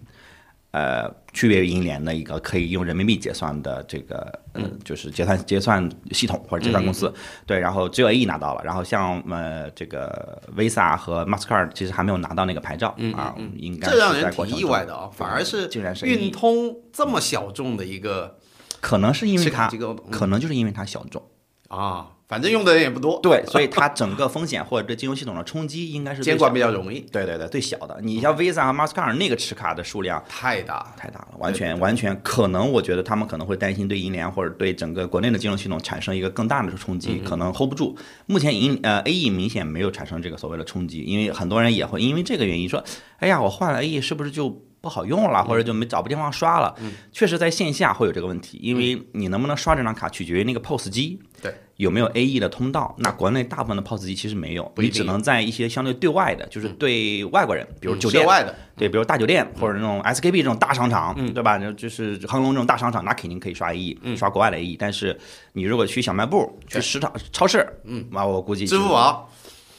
[0.71, 4.17] 呃区别于银联的一个可以用人民币结算的这个
[4.53, 7.11] 呃，嗯就是结算结算系统或者结算公司。
[7.45, 18.36] 对，然后只有 A E 拿到了，然后像呃这个 Visa 和 Mastercard 其实还没有拿到那个牌照啊，应该嗯这让人挺意外的啊，反而是竟然是运通这么小众的一个
[18.81, 19.69] 可能是因为它
[20.11, 21.21] 可能就是因为它小众，
[21.67, 27.97] 啊，反正用的人也不多，对，所以它整个风险或者对金融系统的冲击应该是监管比较容易，对对对，最小的。
[28.01, 30.93] 你像 Visa 和 Mastercard 那个持卡的数量太大。
[30.97, 37.97] 太大了，完全完全可能，我觉得他们可能会担心对银联或者对整个国内的金融系统产生一个更大的冲击，可能 hold 不住。
[38.25, 42.83] 目前银呃 A E 明显没有产生这个所谓的冲击，因为很多人也会因为这个原因说，
[43.19, 46.73] 哎呀，我换了 A E 是不是就不不好用了，或者就没找不地方刷了。
[47.11, 51.19] 确实在线下会有这个问题，因为你能不能刷这张卡取决于那个 POS 机。
[51.41, 51.53] 对。
[51.75, 52.95] 有没有 AE 的通道？
[52.97, 61.59] 那国内大部分的 POS 机其实没有，你只能在一些相对对外的，就是对外国人，比如酒店外的，对，比如大酒店或者那种 SKP 这种大商场，对吧？
[61.73, 64.75] 就是恒隆这种大商场，那肯定可以刷 AE，刷国外的 AE。
[64.79, 65.15] 但是
[65.53, 69.29] 你如果去小卖部、去市场、超市，嗯，那我估计支付宝。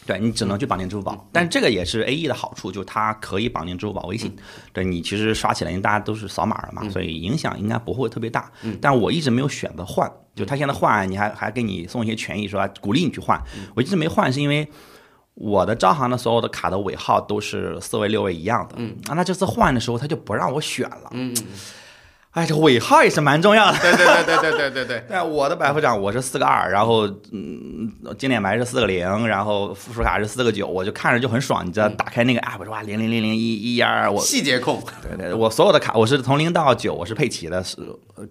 [0.09, 4.35] 对你只能去绑定支付宝，但这个也是 A E 的好处，就是它可以绑定支付宝、微信。
[4.73, 8.51] 对你其实刷起来，因为大家都是扫码的嘛，所以影响应该不会特别大。
[8.81, 13.38] 但我一直没有选择换，就他现在换，你还还给你送一些权益，是吧鼓励你去换。
[13.77, 14.66] 我一直没换，是因为
[15.35, 18.77] 我的招行的所有的卡的尾号都是四位六位一样的。
[18.79, 21.11] 嗯，啊，那这次换的时候他就不让我选了。
[21.11, 21.37] 嗯。
[22.33, 23.79] 哎，这尾号也是蛮重要的。
[23.79, 25.05] 对对对对对对对对。
[25.09, 31.67] 对， 我的百夫长我是四个二，然后嗯，经典白是四个零，然后附属卡是四个九，我就看着就很爽。
[31.67, 34.81] 你知道，打开那个 app 说哇，零零零零一一二，我细节控。
[35.03, 37.77] 对对，我所有的卡我是从零到九，我是配齐的，是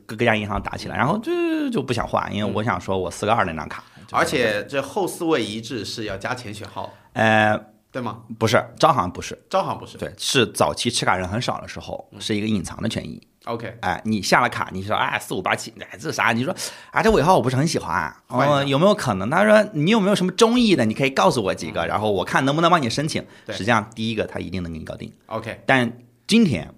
[0.05, 1.31] 各各家银行打起来，然后就
[1.71, 3.83] 就不想换，因为我想说我四个二那张卡。
[4.11, 6.93] 而且这后四位一致是要加钱选号。
[7.11, 7.59] 呃，
[7.91, 8.19] 对吗？
[8.39, 9.97] 不是，招行不是，招行不是。
[9.97, 13.21] 对，是早期持卡人很少的时候，是一个隐藏的权益。
[13.47, 16.31] OK，哎，你下了卡，你说哎四五八七，哎这啥？
[16.33, 16.55] 你说
[16.91, 19.29] 啊这尾号我不是很喜欢，啊哦有没有可能？
[19.29, 20.85] 他说你有没有什么中意的？
[20.85, 23.25] 你可以告诉我几个，然后我看能不能帮你申请。
[23.49, 25.11] 实际上第一个他一定能给你搞定。
[25.27, 25.91] OK，但
[26.27, 26.73] 今天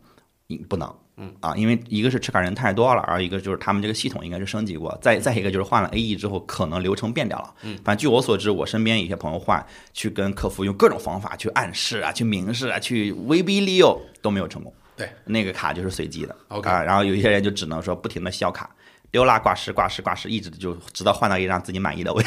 [0.47, 7.53] 你不能，嗯啊，因为一个是持卡人太多了，而一个就是他们这个系统应该是升级过，再再一个就是换了 AE 之后可能流程变掉了。
[7.63, 14.73] 嗯，反正据我所知，我身边有些朋友换，去跟客服用各种方法去暗示啊，去明示啊，去威逼利诱都没有成功。
[14.99, 18.69] 对，那个卡就是随机的，OK，然后有一些人就只能说不停的消卡，
[19.09, 22.21] 丢啦挂失挂失挂失，一直就直到换到一张自己满意的位，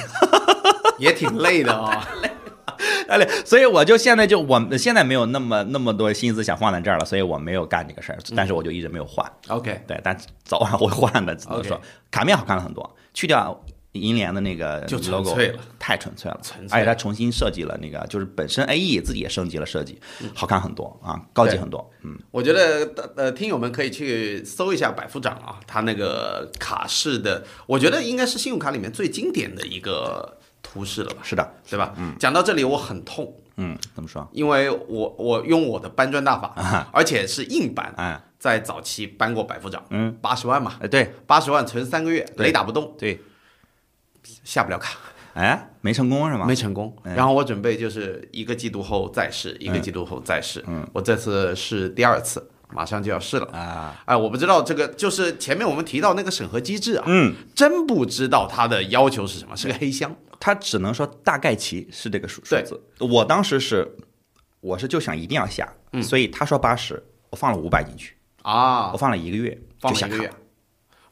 [0.98, 11.78] 也挺累的啊， 累，累，所以我就现在就我现在没有那么那么多心思想放在这儿了，所以我没有干这个事儿，但是我就一直没有换，OK，对，但早晚会换的，只能说
[12.10, 13.62] 卡面好看了很多，去掉。
[13.92, 15.36] 银联的那个 logo
[15.78, 20.00] 太纯粹了，而且它重新设计了那个，就是本身 AE 自己也升级了设计，
[20.34, 21.90] 好看很多啊，高级很多。
[22.02, 31.20] 嗯，我觉得呃，听友们可以去搜一下百夫长啊，他那个卡式的，我觉得应该是信用卡里面最经典的一个图示了吧？
[31.22, 31.92] 是的，对吧？
[31.98, 33.36] 嗯，讲到这里我很痛。
[33.56, 34.26] 嗯，怎么说？
[34.32, 43.20] 因为我我用我的搬砖大法，而且是硬搬，在早期搬过百夫长，嗯，八十万嘛，哎，对，八十万存三个月，雷打不动，对。
[44.44, 44.98] 下不了卡，
[45.34, 46.46] 哎，没成功是吗？
[46.46, 46.94] 没成功。
[47.02, 50.64] 然后我准备就是一个季度后再试，一个季度后再试。
[50.66, 54.02] 嗯，我这次是第二次，马上就要试了啊！
[54.06, 60.14] 哎，我不知道这个就是前面我们提到那个审核机制啊，嗯，真不知道它的要求是什么，是个黑箱。
[60.38, 62.80] 它只能说大概其是这个数数字。
[62.98, 63.88] 我当时是，
[64.60, 70.30] 我是就想一定要下，所以他说八十，我放了五百进去啊，我放了一个月，放了一个月，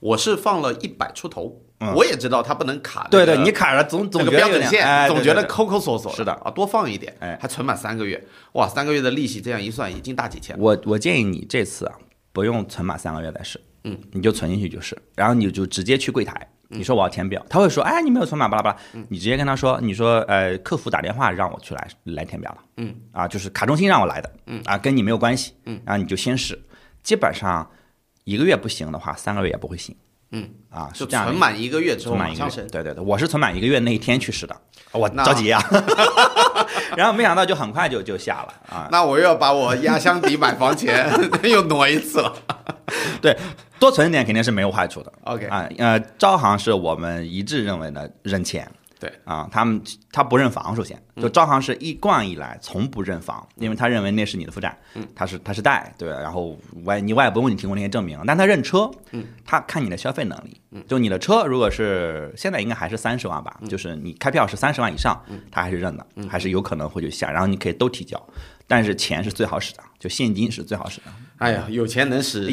[0.00, 1.62] 我是放了一百出头。
[1.94, 6.12] 我也知道它不能卡，对对，你卡了总总标准线，总觉得抠抠索索。
[6.12, 6.32] 是的。
[6.44, 10.62] 啊，多放一点，哎，还存满三个月，哇，三个月的利息这样一算，已经大几千了。
[10.62, 11.94] 我我建议你这次啊，
[12.32, 18.76] 不用存满三个月再试，嗯，你就存进去就是，然后你就直接去柜台，你说我要填表，他会说，哎，你没有存满，巴拉巴拉，
[19.08, 26.60] 你直接跟他说，你说，呃，客服打电话让我去来来填表了，嗯，啊，就是卡中心让我来的，嗯，啊，跟你没有关系，嗯，然后你就先试，
[27.02, 27.68] 基本上
[28.24, 29.96] 一个月不行的话，三个月也不会行。
[30.32, 30.48] 嗯。
[30.70, 32.16] 啊，是这样，存满一个月之后，
[32.70, 34.56] 对对对，我是存满一个月那一天去世的，
[34.92, 35.60] 我着急啊，
[36.96, 41.10] 然后没想到就很快就就下了啊，那我又要把我压箱底买房钱
[41.42, 42.32] 又挪一次了，
[43.20, 43.36] 对，
[43.80, 45.46] 多存一点肯定是没有坏处的，OK。
[45.46, 48.70] 啊，呃，招行是我们一致认为的认钱。
[49.00, 49.82] 对啊，他们
[50.12, 65.18] 他不认房，首先就招行是一贯以来从不认房，因为他认为那是你的负债，嗯，他是他是贷，对，然后外你外也不用你提供那些证明，但他认车，嗯，他看你的消费能力，嗯，就你的车如果是现在应该还是三十万吧，就是你开票是三十万以上，
[65.50, 68.22] 他还是认的，还是有可能会去下，然后你可以都提交，
[68.66, 71.06] 但是钱是最好使的，就现金是最好使的。
[71.38, 72.46] 哎呀，有钱能使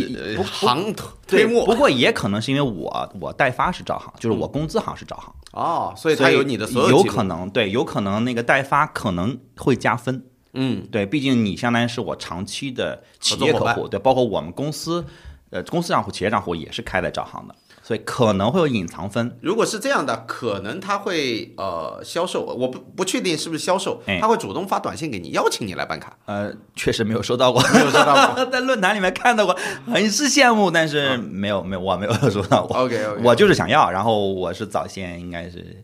[0.44, 0.96] 行
[1.28, 5.34] 推磨，不过也可能是因为我我代发是招行，就是我工资行是招行。
[5.58, 15.04] 哦，所以他有你的所有，有可能对，有可能那个代发可能会加分，嗯，对，毕竟你相当于是我长期的企业客户，对，包括我们公司，
[15.50, 17.56] 呃，公司账户、企业账户也是开在招行的。
[17.88, 19.38] 所以可能会有隐藏分。
[19.41, 26.17] 如果是这样的，可能他会呃销售，我不不确定是不是销售，他会主动发短信给你邀请你来办卡。
[26.26, 32.76] 呃，确实没有收到过，没有收到过， 在论坛里面看到过，很是羡慕，但是没有没有，我没有收到过。
[32.76, 35.82] OK OK，我就是想要，然后我是早先应该是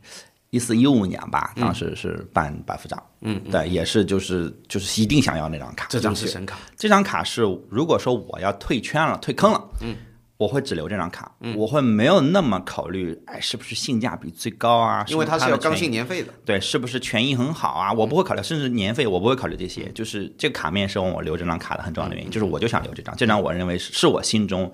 [0.49, 9.95] 一四一五年吧，当时是办百夫长，嗯，对，也是就是就是一定想要那张卡，这张是神卡，这张卡是如果说我要退圈了、退坑了，嗯，
[10.43, 15.05] 我会只留这张卡，我会没有那么考虑，哎，是不是性价比最高啊？
[15.07, 16.33] 因为它它是要刚性年费的。
[16.43, 17.93] 对，是不是权益很好啊？
[17.93, 19.89] 我不会考虑，甚至年费我不会考虑这些。
[19.93, 24.69] 就是这个卡面是我留这张卡的很重要的原因，就是我就想留这张，这张我认为是是我心中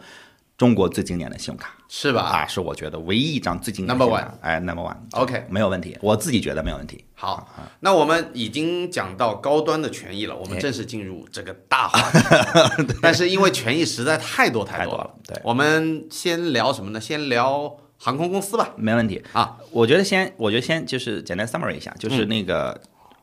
[0.60, 2.22] 中国最经典的信用卡是吧？
[2.22, 4.97] 啊，是我觉得唯一一张最经典的 Number one，哎，Number One。
[5.12, 7.05] OK 没有问题，我自己觉得没有问题。
[7.16, 7.47] 好，
[7.80, 12.93] 那我们已经讲到高端的权益了，我们哎正式进入这个大话题。
[13.01, 16.99] 但是因为权益实在太多多太多了对我们先聊什么呢？
[16.99, 18.74] 先聊航空公司吧。
[18.76, 19.57] 没问题啊。
[19.72, 22.80] 我觉得先，我觉得先就是简单 summary 一下，就是那个、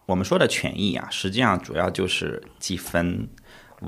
[0.07, 3.29] 我们说的权益啊，实际上主要就是积分，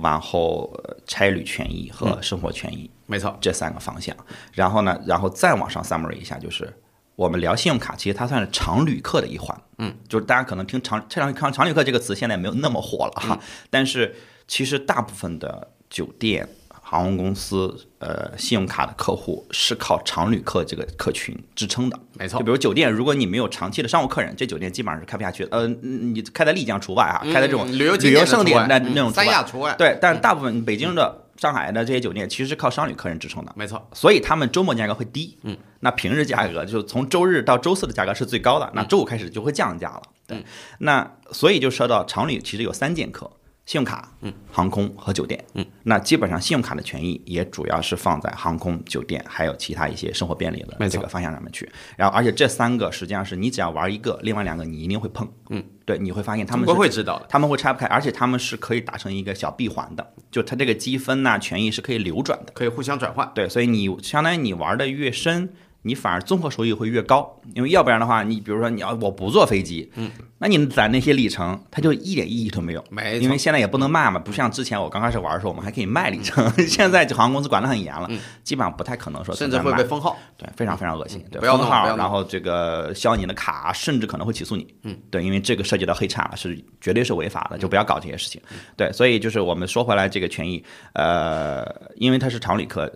[0.03, 4.17] 然后呃差旅权益和生活权益、没错，这三个方向。
[4.53, 6.73] 然后呢，然后再往上 summary 一下，就是
[7.17, 9.61] 我们聊信用卡，其实它算是常旅客的一环。
[9.79, 13.41] 嗯，就是大家可能听常常常常旅客这个词现在没有那么火了哈，
[13.71, 14.15] 但是
[14.47, 16.49] 其实大部分的酒店。
[16.91, 25.55] 航空公司呃，信用卡的客户是靠常旅客这个客群支撑的，没错就比如酒店，如果你没有长期的商务客人，这酒店基本上是开不下去的。
[25.55, 33.53] 呃，嗯你开在丽江除外啊，开在这种嗯旅游景旅游胜点那嗯那种除外三亚除外对，但大部分北京的、上海的这些酒店其实是靠商旅客人支撑的。
[33.57, 40.45] 没错，所以他们周末价格会低，嗯，那平日价格就从周日到周四的价格是最高的，那周五开始就会降价了，对，
[40.81, 43.31] 那所以就说到常旅其实有三剑客。
[43.69, 51.71] 信用卡、嗯，航空和酒店，嗯，那基本上信用卡的权益也主要是放在航空、酒店，还有其他一些生活便利的这个方向上面去。
[51.95, 57.27] 然后，而且这三个实际上是你只要玩一个，另外两个你一定会碰，嗯，对，你会发现他们总是归会知道的。
[57.29, 62.53] 他们会拆不开，而且他们是可以达成一个小闭环的，就它这个积分呐、权益是可以流转的。
[62.55, 65.53] 可以互相转换，对，所以你相当于你玩的越深，
[65.89, 72.85] 你反而综合收益会越高，因为要不然的话，你比如说你要我不坐飞机，嗯，那你攒那些里程，它就一点意义都没有。
[72.91, 78.09] 没因为现在也不能卖嘛，不像之前我刚开始玩的时候，我们还可以卖里程，现在航空公司管得很严了，
[78.45, 80.17] 基本上不太可能说甚至会被封号。
[80.37, 88.41] 对，非常非常恶心，对，不要封号然后这个销你的卡，甚至可能会起诉你，嗯，对，因为这个涉及到黑产了，是绝对是违法的，就不要搞这些事情，
[88.77, 90.63] 对，所以就是我们说回来这个权益，
[90.93, 91.67] 呃，
[91.97, 92.93] 因为它是常旅客。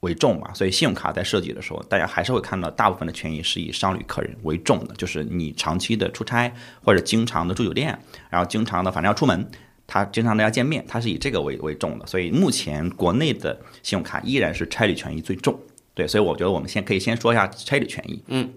[0.00, 6.52] 为重嘛，所以信用卡在设计的时候，大家还是会看到大部分的权益是以商旅客人为重的，就是你长期的出差
[6.84, 7.98] 或者经常的住酒店，
[8.30, 9.50] 然后经常的反正要出门，
[9.86, 12.06] 他经常的要见面，他是以这个为为重的。
[12.06, 15.58] 所以目前国内的信用卡依然是差旅权益最重。
[15.94, 18.48] 对，所以我觉得我们先可以先说一下差旅权益，嗯，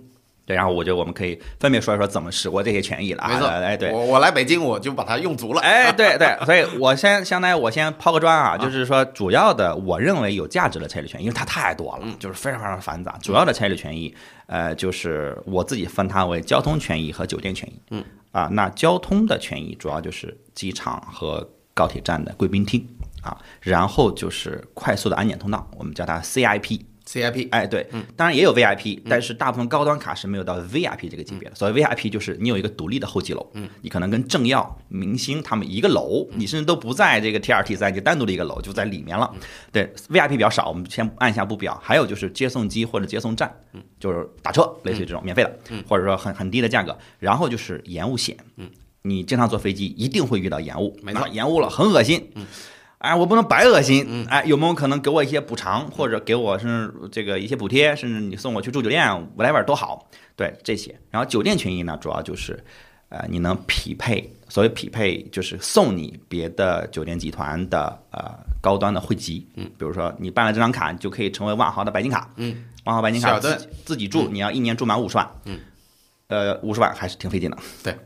[0.43, 3.29] 对，然后我觉得我们可以分别说一说怎么使过这些权益了啊。
[3.29, 5.61] 没错，哎，对，我我来北京我就把它用足了。
[5.61, 13.17] 哎，对对， 所以我先相当于我先抛个砖啊，就是说主要的我认为有价值的差旅权益，因为它太多了，就是非常非常繁杂。
[13.21, 14.13] 主要的差旅权益，
[14.47, 17.79] 呃，就是我自己分它为交通权益和酒店权益。
[17.91, 22.85] 嗯，啊，那交通的权益主要就是机场和高铁站的贵宾厅
[23.21, 26.81] 啊，然后就是快速的安检通道，我们叫它 CIP。
[27.11, 27.85] CIP 哎，对，
[28.15, 31.55] 当然也有 VIP，、但是大部分高端卡是没有到 VIP 这个级别的。
[31.55, 39.29] 所谓 VIP 就是你有一个独立的候机楼，嗯，你可能跟政要、明星他们一个楼，你甚至都不在这个 T 二 T 三，就单独的一个楼就在里面了。
[39.73, 41.77] 对，VIP 比较少，我们先按下不表。
[41.83, 45.59] 还有就是接送机或者接送站，嗯，就是打车，类似于这种免费的，
[45.89, 46.97] 或者说很很低的价格。
[47.19, 48.69] 然后就是延误险，嗯，
[49.01, 51.21] 你经常坐飞机一定会遇到延误，没错。
[51.21, 52.45] 那延误了很恶心，嗯。
[53.01, 59.03] 哎，我不能白恶心，哎，有没有可能给我一些补偿，或者给我是这个一些补贴，甚至你送我去住酒店
[59.35, 60.95] ，whatever 都好，对这些。
[61.09, 62.63] 然后酒店权益呢，主要就是，
[63.09, 75.59] 呃，你能匹配，所谓匹配就是送你别的酒店集团的呃高端的会籍，嗯，比如说你办了这张卡，你就可以成为万豪的白金卡，嗯，万豪白金卡自己自己住，你要一年住满五十万，嗯，
[76.27, 77.97] 呃，五十万还是挺费劲的，对，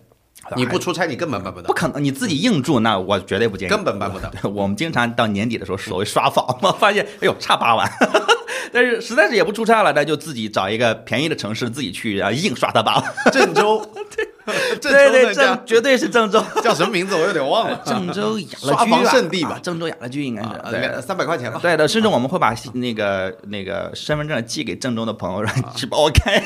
[0.56, 4.30] 你不出差你根本办不到不，可能，你自己硬住，那我绝对不建议，根本办不到。
[4.50, 7.90] 我们经常到年底的时候，所谓刷房嘛，发现哎呦差八万，
[8.72, 13.14] 但是实在是也不出差了，那就自己找一个便宜的城市自己去，然后硬刷他八万。
[13.32, 13.84] 郑州，
[14.16, 14.26] 郑
[14.82, 17.82] 对对，郑绝对是郑州， 叫什么名字我有点忘了。
[17.86, 19.52] 郑州雅乐居圣地吧。
[19.52, 20.50] 啊郑州雅乐居应该是。
[20.50, 20.80] 啊，对。
[20.82, 21.60] 两三百块钱吧。
[21.62, 26.42] 对的，甚至我们会把那个那个身份证寄给郑州的朋友，让你去帮我开，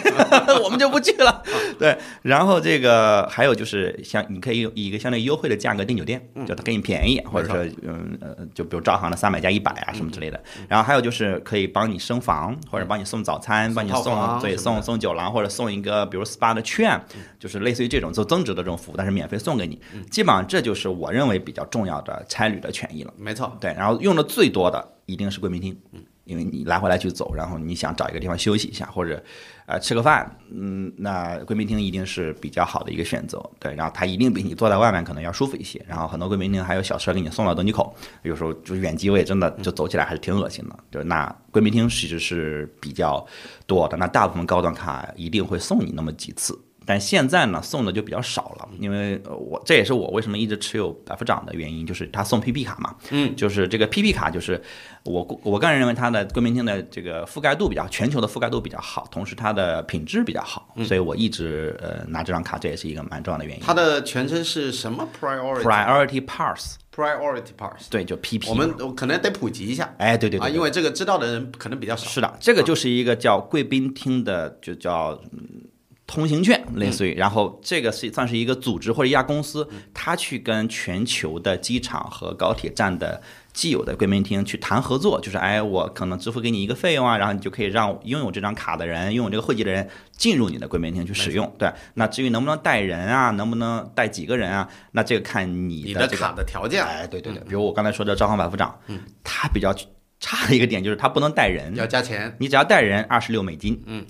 [0.64, 1.44] 我们就不去了。
[1.78, 10.42] 对，然后这个还有就是像你可以以一个相对优惠的价格订酒店，就他给你便宜，或者说嗯呃，就比如招行的三百加一百啊什么之类的。
[10.68, 17.00] 然后还有就是可以帮你升房，或者帮你送早餐，帮你送对送送酒廊，或者送一个比如 SPA 的券，
[17.40, 19.78] 就是类似于这种做增值的这种服务，但是免费送给你。
[20.10, 23.14] 基本上这就是我认为比较重要的差旅的权益了。
[23.18, 25.76] 没错，对，然后用的最多的一定是贵宾厅，
[26.24, 29.22] 因为你来回来去走，然后你想找一个地方休息一下，或者
[29.66, 33.44] 呃吃个饭，嗯，那贵宾厅一定是比较好的一个选择。
[33.60, 35.84] 对，然后它一定比你坐在外面可能要舒服一些。
[35.88, 40.78] 然后很多贵宾厅还有小车给你送到登机口，有时候就远机位真的就走起来还是挺恶心的。
[40.92, 43.26] 就那贵宾厅其实是比较
[43.66, 46.58] 多的，那大部分高端卡一定会送你那么几次。
[46.90, 54.60] 但现在呢，送的就比较少了，因为呃我这也是我为什么一直持有百夫长的原因，就是他送 PP 卡嘛，嗯，就是这个 PP 卡，就是
[55.04, 63.62] 我我个人认为它的贵宾厅的这个覆盖度比较，全球的覆盖度比较好，同时它的品质比较好，所以我一直呃拿这张卡，这也是一个蛮重要的原因。
[63.64, 65.62] 它的全称是什么？Priority。
[65.62, 67.88] Priority Pass，Priority Pass。
[67.92, 70.56] 对，就 PP 我们可能得普及一下哎，对对对啊，对。
[70.56, 72.10] 因为这个知道的人可能比较少。
[72.10, 75.69] 是的，这个就是一个叫贵宾厅的，就叫嗯
[76.10, 83.22] 通行券，类似于，然后这个是算是一个组织或者一家公司，它去跟全球的机场和高铁站的
[83.54, 91.54] 既有的贵宾厅去谈合作，就是哎，我可能支付给你一个费用啊，然后你就可以让拥有这张卡的人、拥有这个会籍的人进入你的贵宾厅去使用。
[91.60, 96.84] 对，那至于能不能带人啊，能不能带几个人啊，那这个看你的这个你的卡的条件。
[96.84, 99.72] 哎，对对对，比如我刚才说的招行百夫长，嗯，它比较
[100.20, 104.04] 差的一个点就是它不能带人，要加钱，你只要带人二十六美金，嗯，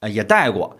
[0.00, 0.76] 呃，也带过，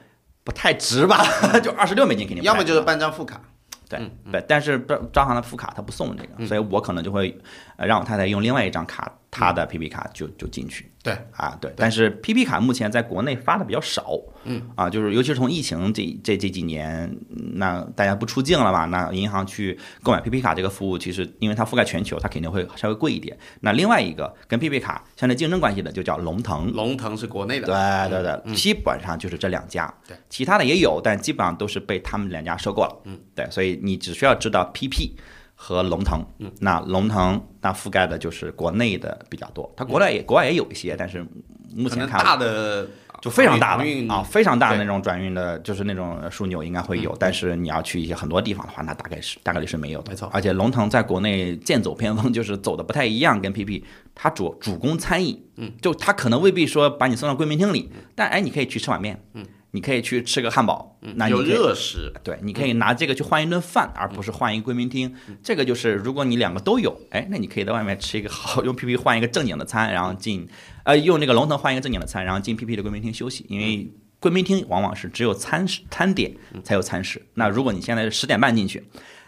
[0.49, 1.23] 不太值吧？
[1.63, 3.39] 就二十六美金肯定要么就是办张副卡。
[3.87, 4.01] 对
[4.33, 7.39] 对，但是招招行的副卡他不送这个，所以我可能就会
[7.79, 10.91] 呃让我太太用另外一张卡，她的 PP 卡就就进去。
[11.01, 14.61] 对啊，对，但是 PP 卡目前在国内发的比较少，嗯。
[14.75, 17.11] 啊，就是尤其是从疫情这这这几年，
[17.55, 23.35] 那大家不出境了嘛，那银行去购买 PP 卡这个服务，其实因为它覆盖全球，它肯定会稍微贵一点。
[23.61, 27.67] 那另外一个跟 PP 卡相对竞争关系的就叫龙腾，龙腾是国内的，
[28.11, 35.13] 对对对，基本上就是这两家，对，其他的也有，但基本上都是被他们两家收购了，嗯，对，所以你只需要知道 PP
[35.61, 41.27] 和龙腾，嗯，那龙腾那覆盖的就是国内的比较多，它国外也国外也有一些，但是
[41.75, 42.89] 目前看大的
[43.21, 50.13] 就非常大的啊，非常大的那种转运的，就是那种枢纽应该会有，但是你要去一些很多地方的话，那大概是大概率是没有的。
[50.13, 50.31] 没错。
[50.33, 53.83] 而且龙腾在国内剑走偏锋，就是走的不太一样，跟 PP，
[54.15, 59.45] 它主主攻餐饮，嗯，就它可能未必说把你送到贵宾厅里，但哎，你可以去吃碗面，嗯，
[59.79, 65.15] 你可以去吃个汉堡，那有热食，对，你可以拿这个去换一顿饭，而不是换一个贵宾厅。
[65.41, 70.49] 这个就是，如果你两个都有，哎，那你可以在外面吃一个好，用 PP 换一个正经的餐，然后进，
[70.83, 73.47] 呃，用那个龙腾换一个正经的餐，然后进 PP 的贵宾厅休息。
[73.49, 77.25] 因为贵宾厅往往是只有餐食餐点才有餐食。
[77.35, 78.83] 那如果你现在是十点半进去，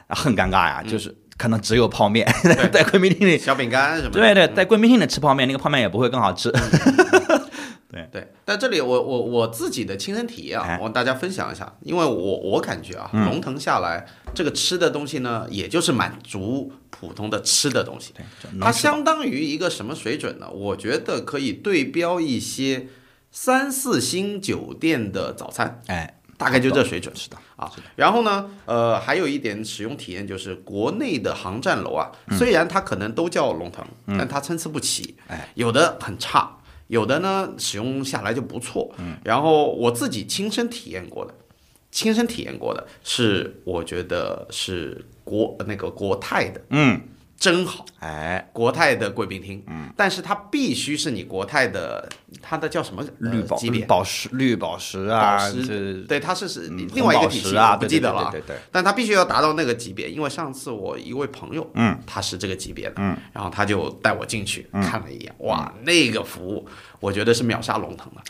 [0.08, 2.26] 啊很尴尬呀，就是可能只有泡面，
[2.72, 3.38] 在贵宾厅里。
[3.38, 4.20] 小饼干什么的。
[4.20, 6.52] 对对，在贵宾厅里吃泡面，那个泡面也不会更好吃。
[8.12, 18.14] 对，但这里我我我自己的亲身体验啊哎，我跟大家分享一下，因为我我感觉啊，龙腾下来这个吃的东西呢，也就是满足普通的吃的东西，
[18.60, 20.48] 它相当于一个什么水准呢？
[20.50, 22.86] 我觉得可以对标一些
[23.30, 27.14] 三四星酒店的早餐，哎，大概就这水准。
[27.14, 36.56] 是的，啊，然后呢，呃，还有一点使用体验就是，国内的航站楼啊，虽然它可能都叫龙腾，但它参差不齐，哎，有的很差，
[36.90, 38.92] 有的呢使用下来就不错。
[38.98, 41.32] 嗯，然后我自己亲身体验过的，
[41.92, 47.00] 亲身体验过的是，我觉得是国那个国泰的，嗯，
[47.40, 47.84] 真好。
[47.98, 52.06] 哎，国泰的贵宾厅，嗯，但是它必须是你国泰的，
[52.42, 53.84] 它的叫什么呃绿宝级别？
[53.86, 58.30] 宝石绿宝石啊，宝石对，它是是嗯另外一个体系，啊，不记得了啊。
[58.30, 66.68] 对对对对对但它必须要达到那个级别，因为上次我一位朋友，嗯，他是这个级别的，嗯，然后他就带我进去、看了一眼，哇，那个服务
[67.00, 68.20] 我觉得是秒杀龙腾的。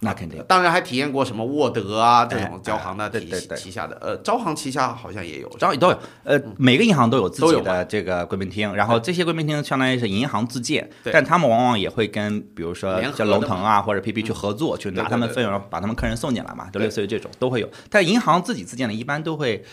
[0.00, 0.44] 那肯定。
[0.46, 3.58] 当然还体验过什么沃德啊这哎种交行的体哎对对对。
[3.58, 17.68] 旗下的，呃，招行旗下好像也有，招都有，呃，每个银行都有自己的这个贵宾厅，然后这些贵宾厅相当于是银行自建，但他们往往也会跟比如说像龙腾啊或者 PP 去合作，去拿他们费用把他们客人送进来嘛，就类似于这种都会有。
[17.90, 19.64] 但银行自己自建的，一般都会。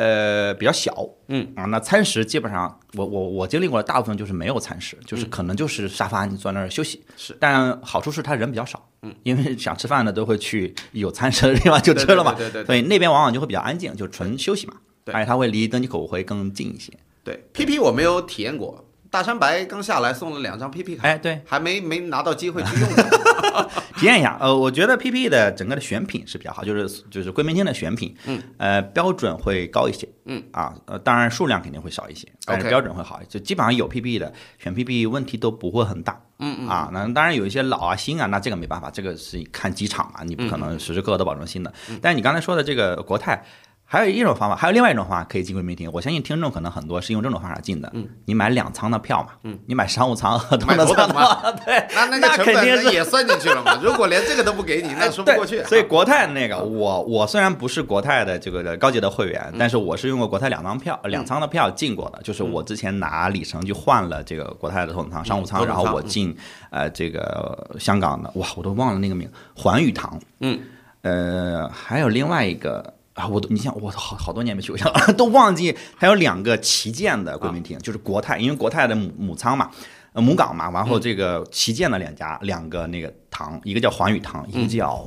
[0.00, 0.94] 呃，比较小，
[1.26, 7.02] 嗯啊，那餐食基本上，我我我经历过的大部分就是没有餐食，就是可能就是沙发，你坐那儿休息。
[7.08, 14.74] 嗯是，但好处是他人比较少，嗯，因为想吃饭的都会去有餐食的地方就吃了嘛，对对对对对所以那边往往就会比较安静，就纯休息嘛。
[15.04, 16.92] 对而且它会离登机口会更近一些。
[17.24, 23.04] 对，PP 我没有体验过，大山白刚下来送了两张 PP 卡，哎，对，还没没拿到机会去用呢。
[23.98, 24.36] 体验一下。
[24.40, 33.38] 呃，我觉得 PP 的整个的选品是比较好，就是就是贵宾厅的选品，嗯，呃，标准会高一些，嗯啊，呃，当然数量肯定会少一些，但是标准会好一些。
[33.38, 41.72] 就基本上有 PP 的选 PP 问题都不会很大，嗯嗯啊，那当然有一些老啊新啊，那这个没办法，这个是看机场嘛，你不可能时时刻刻都保证新的。
[42.00, 43.42] 但是你刚才说的这个国泰。
[43.90, 45.90] 还有一种方法，还有另外一种方法可以进贵宾厅。
[45.94, 47.90] 我相信听众可能很多是用这种方法进的。
[47.94, 53.78] 嗯，你买两舱的票嘛，嗯，你买商务舱和头买等舱头等吗的， 对，那那个成肯定是本也算进去了嘛？
[53.82, 55.64] 如果连这个都不给你，那说不过去。
[55.64, 62.20] 所以国泰那个，我我虽然不是国泰的这个高级的会员，嗯但是我是用过国泰两张票、两舱的票进过的。
[62.22, 66.36] 就是我之前拿里程去换了这个国泰的头等舱、商务舱，然后我进
[66.68, 69.26] 呃这个香港的，哇，我都忘了那个名，
[69.56, 70.20] 环宇堂。
[70.40, 70.60] 嗯，
[71.00, 72.92] 呃，还有另外一个。
[73.18, 79.68] 啊，我都你像，我好好多年没去过香港， 都忘记还有两个旗舰的贵宾厅，就是国泰，因为国泰的母母仓嘛，
[80.12, 85.06] 呃母港嘛，然后这个旗舰的两家两个那个堂，一个叫环宇堂，一个叫、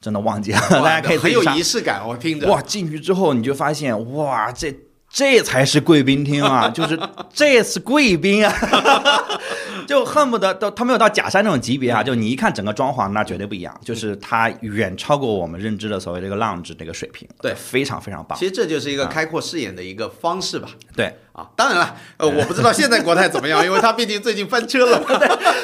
[0.00, 2.48] 真的忘记了， 大家可以很有仪式感，我听着。
[2.48, 4.72] 哇，进去之后你就发现，哇，这
[5.16, 7.00] 这才是贵宾厅啊， 就是
[7.32, 8.52] 这是贵宾啊，
[9.88, 17.54] 就恨不得到他没有到假山这种级别啊，就你一看整个装潢那绝对不一样，就是它远超过我们认知的所谓这个 lounge 这个水平，对。
[17.54, 18.38] 非常非常棒。
[18.38, 20.68] 其，实这就是一个开阔视野的一个方式吧。
[20.94, 21.14] 对。
[21.36, 25.02] 啊，当然了，呃，我不知道现在国泰怎么样，因为它毕竟最近翻车了。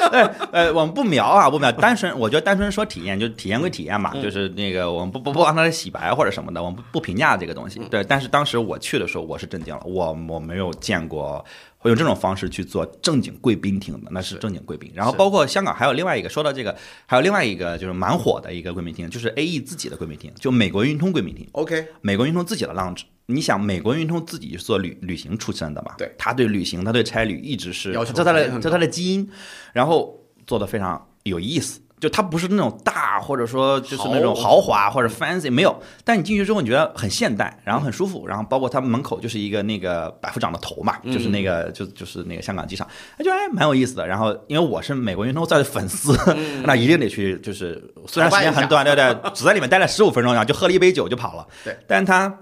[0.53, 7.79] 呃，我们不描啊，不描，单纯我觉得单纯说体验，就体验归体验嘛，嗯就是那个我们不不不帮他洗白或者什么的，我们不不评价这个东西。
[7.79, 11.43] 嗯对，但是当时我去的时候，我是震惊了，我我没有见过
[11.79, 14.91] 会用这种方式去做正经贵宾厅的，那是正经贵宾。
[14.93, 16.75] 然后包括香港还有另外一个，说到这个，
[17.07, 21.47] 还有另外一个就是蛮火的一个贵宾厅，就是 A E 自己的贵宾厅，就美国运通贵宾厅。
[21.53, 23.01] OK，美国运通自己的 lounge。
[23.25, 25.93] 你想，美国运通自己是做旅旅行出身的嘛？
[25.97, 29.29] 对，他对旅行，他对差旅一直是要求这他的这他的基因，
[29.71, 31.79] 然后做的非常有意思。
[31.99, 42.85] 就它不是那种大，或者说就是那种豪华或者 fancy 没有，但你进去之后你觉得很现代，然后很舒服，然后包括它门口就是一个那个百夫长的头嘛，就是那个就就是那个香港机场，
[43.17, 44.05] 哎，就哎蛮有意思的。
[44.05, 46.13] 然后因为我是美国运通在的粉丝，
[46.67, 51.47] 那一定得去，就是虽然时间很短，对对，只在里面待了十五分钟，然后就喝了一杯酒就跑了。
[51.63, 52.37] 对，但它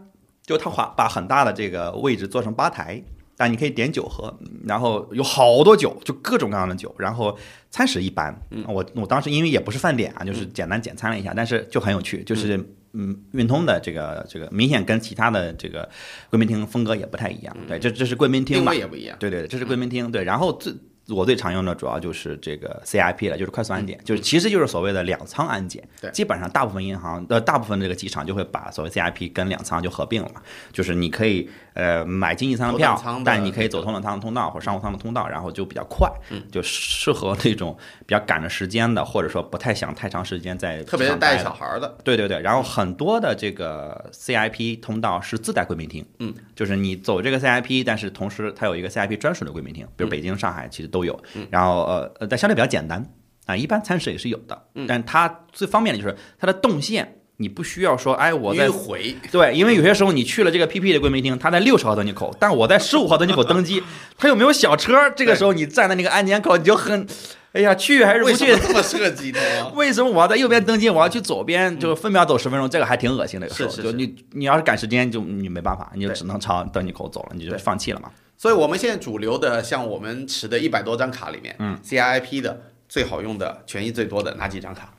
[0.45, 3.01] 就他把把很大的这个位置做成吧台。
[3.37, 4.31] 但你可以点酒喝，
[4.67, 7.35] 然后有好多酒，就各种各样的酒，然后
[7.71, 8.39] 餐食一般。
[8.67, 12.55] 我我当时因为也不是饭点啊，就是简单简餐了一下，但是就很有趣，就是
[12.93, 15.89] 嗯，运通的这个这个明显跟其他的这个
[16.29, 17.57] 贵宾厅风格也不太一样。
[17.67, 18.77] 对，这这是贵宾厅定吧位？
[18.77, 19.17] 也不一样。
[19.19, 20.11] 对对对，这是贵宾厅。
[20.11, 20.71] 对，然后最
[21.11, 25.87] 我最常用的主要就是这个 CIP 了，就是快速安检，就是其实就是所谓的两仓安检。
[25.99, 30.41] 对基本上大部分银行呃大部分这个机场就会把所谓 CIP 跟两仓就合并了嘛，
[30.71, 36.11] 就是你可以呃买经济舱的票但你可以走头等舱的通道或者商务舱的通道，然后就比较快，
[36.51, 51.17] 就适合那种比较赶着时间的，或者说不太想太长时间在特别是带小孩儿的，对对对，然后很多的这个 CIP 通道是自带贵宾厅，嗯，就是你走这个 CIP，但是同时它有一个 CIP 专属的贵宾厅，比如北京、上海其实都有，
[51.49, 53.05] 然后呃呃，但相对比较简单
[53.45, 57.17] 啊，一般餐食也是有的，但它最方便的就是它的动线。
[57.41, 63.81] 你不需要说，哎，我在回，对，因为有些时候你去了这个 PP 的贵宾厅，他在六十号登机口，但我在十五号登机口登机，
[64.17, 67.07] 他又没有小车，这个时候你站在那个安检口，你就很，
[67.53, 68.67] 哎呀，去还是不去为什么？
[68.67, 69.39] 这么设计的？
[69.75, 73.47] 为什么我要在右边登机，我要去左边，就分秒走十分钟，这个还挺恶心的。
[73.47, 78.11] 有时候是是就是你你要是赶时间，就你没办法，你就只能朝登机口走了，你就放弃了嘛。
[78.37, 84.91] 所以我们现在主流的，像我们持的一百多张卡里面，嗯，CIP 的最好用的、权益最多的哪几张卡？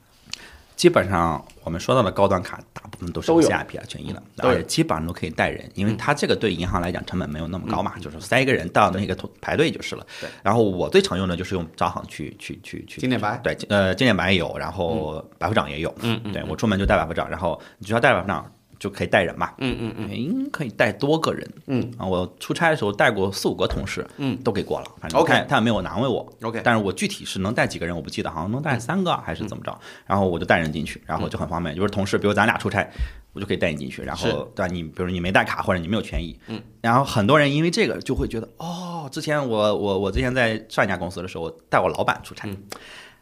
[0.83, 3.41] 基本上我们说到的高端卡，大部分都是有。
[3.41, 10.05] CIP 啊权益的，而且基本上都可以带人，因为它这个对银行来讲成本没有那么高嘛，就是塞一个人到那个排队就是了。
[10.21, 10.29] 对。
[10.43, 13.39] 然后我最常用的就是用招行去去去去经典白。
[13.45, 18.51] 对，呃，经典白也有，然后百夫长也有，嗯嗯对我出门就带百夫长，然后你只要带百夫长
[18.83, 21.89] 就可以带人嘛，嗯嗯嗯，应可以带多个人，嗯。
[21.97, 26.29] 啊，我出差的时候带过四五个同事，嗯，都给过了，反正 OK 他也没有难为我。
[26.43, 32.85] OK 但是我具体是能带几个人我不记得，好像能带三个还是怎么着，然后我就带人进去，然后就很方便，就是同事，比如咱俩出差，
[33.33, 34.73] 我就可以带你进去，然后对吧？
[34.73, 42.49] 你比如你没带卡或者你没有权益，嗯，然后很多人因为这个就会觉得，哦，之前我我我之前在上一家公司的时候，我带我老板出差，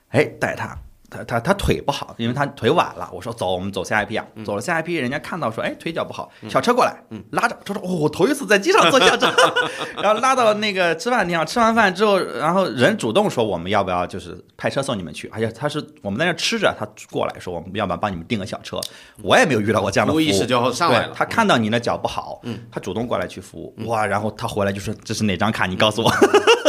[0.08, 0.78] 哎，带他。
[1.10, 3.10] 他他他腿不好，因为他腿崴了。
[3.12, 6.94] 我说走，我们走下一批啊，走了下一批人家看到说，哎，腿脚不好，小车过来，
[7.32, 9.26] 拉着，他说，哦，我头一次在机场坐轿车，
[10.00, 18.80] 然后拉到那个吃饭地方，吃完饭之后，然后人主动说我们要不要就是派车送你们去，而且他是我们在那吃着，他过来说我们要不要帮你们订个小车，
[19.22, 21.12] 我也没有遇到过这样的服务意识就上来了。
[21.14, 22.40] 他看到你的脚不好，
[22.70, 25.66] 他主动过来去服务，哇，然后他回来就说这是哪张卡？
[25.66, 26.10] 你告诉我，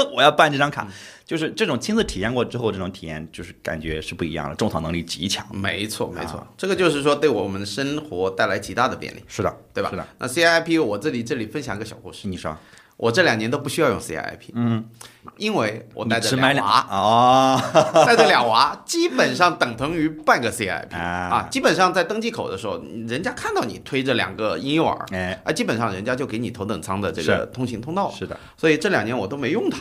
[0.09, 0.87] 我要办这张卡。
[1.23, 5.47] 就是这种亲自体验过之后，这种体验就是感觉是不一样的，种草能力极强。
[5.55, 9.89] 没错，没啊错，这个就是说对我们生活带来极大的便利，是的，对吧？
[9.91, 12.57] 是的，那 CIP 我这里这里分享个小故事，你说，
[13.01, 14.85] 我这两年都不需要用 CIP，嗯，
[15.37, 17.59] 因为我带着只买两娃，哦，
[18.05, 21.01] 带着俩娃，基本上等同于半个 CIP 啊。
[21.01, 29.79] 啊，基本上在登机口的时候，人家看到你推着两个婴幼儿，哎，啊，基本上人家就给你头等舱的这个通行通道，是的，所以这两年我都没用它。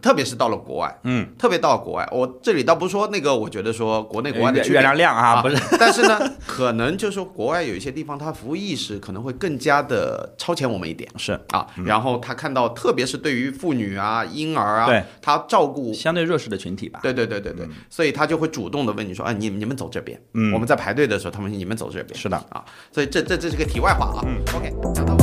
[0.00, 11.10] 特别是到了国外，嗯，特别到了国外，我这里倒不是说那个，我觉得说国内国外的月区别月亮亮啊，啊不是， 但是呢，可能就是说国外有一些地方，它服务意识可能会更加的超前我们一点。
[11.16, 11.38] 是。
[11.48, 11.66] 啊。
[11.84, 15.92] 然后他看到，特别是对于妇女啊、婴儿啊，对，他照顾。
[15.92, 17.00] 相对弱势的群体吧。
[17.02, 20.52] 对对对对对，所以他就会主动的问你说，哎，你你们走这边，嗯。
[20.52, 22.36] 我们在排队的时候，他们你们走这边，是的。
[22.50, 24.24] 啊，所以这这这是个题外话啊。
[24.24, 25.16] 嗯，OK，讲到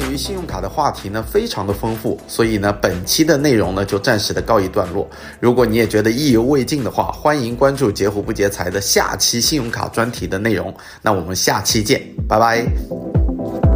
[0.00, 5.06] 鉴于信用卡的话题呢非常的丰富，所以呢本期的内容呢就暂时的告一段落。
[5.38, 10.74] 如果你也觉得意犹未尽的话，欢迎关注“截胡不截财”的下期信用卡专题的内容。
[11.02, 13.69] 那我们下期见，拜拜。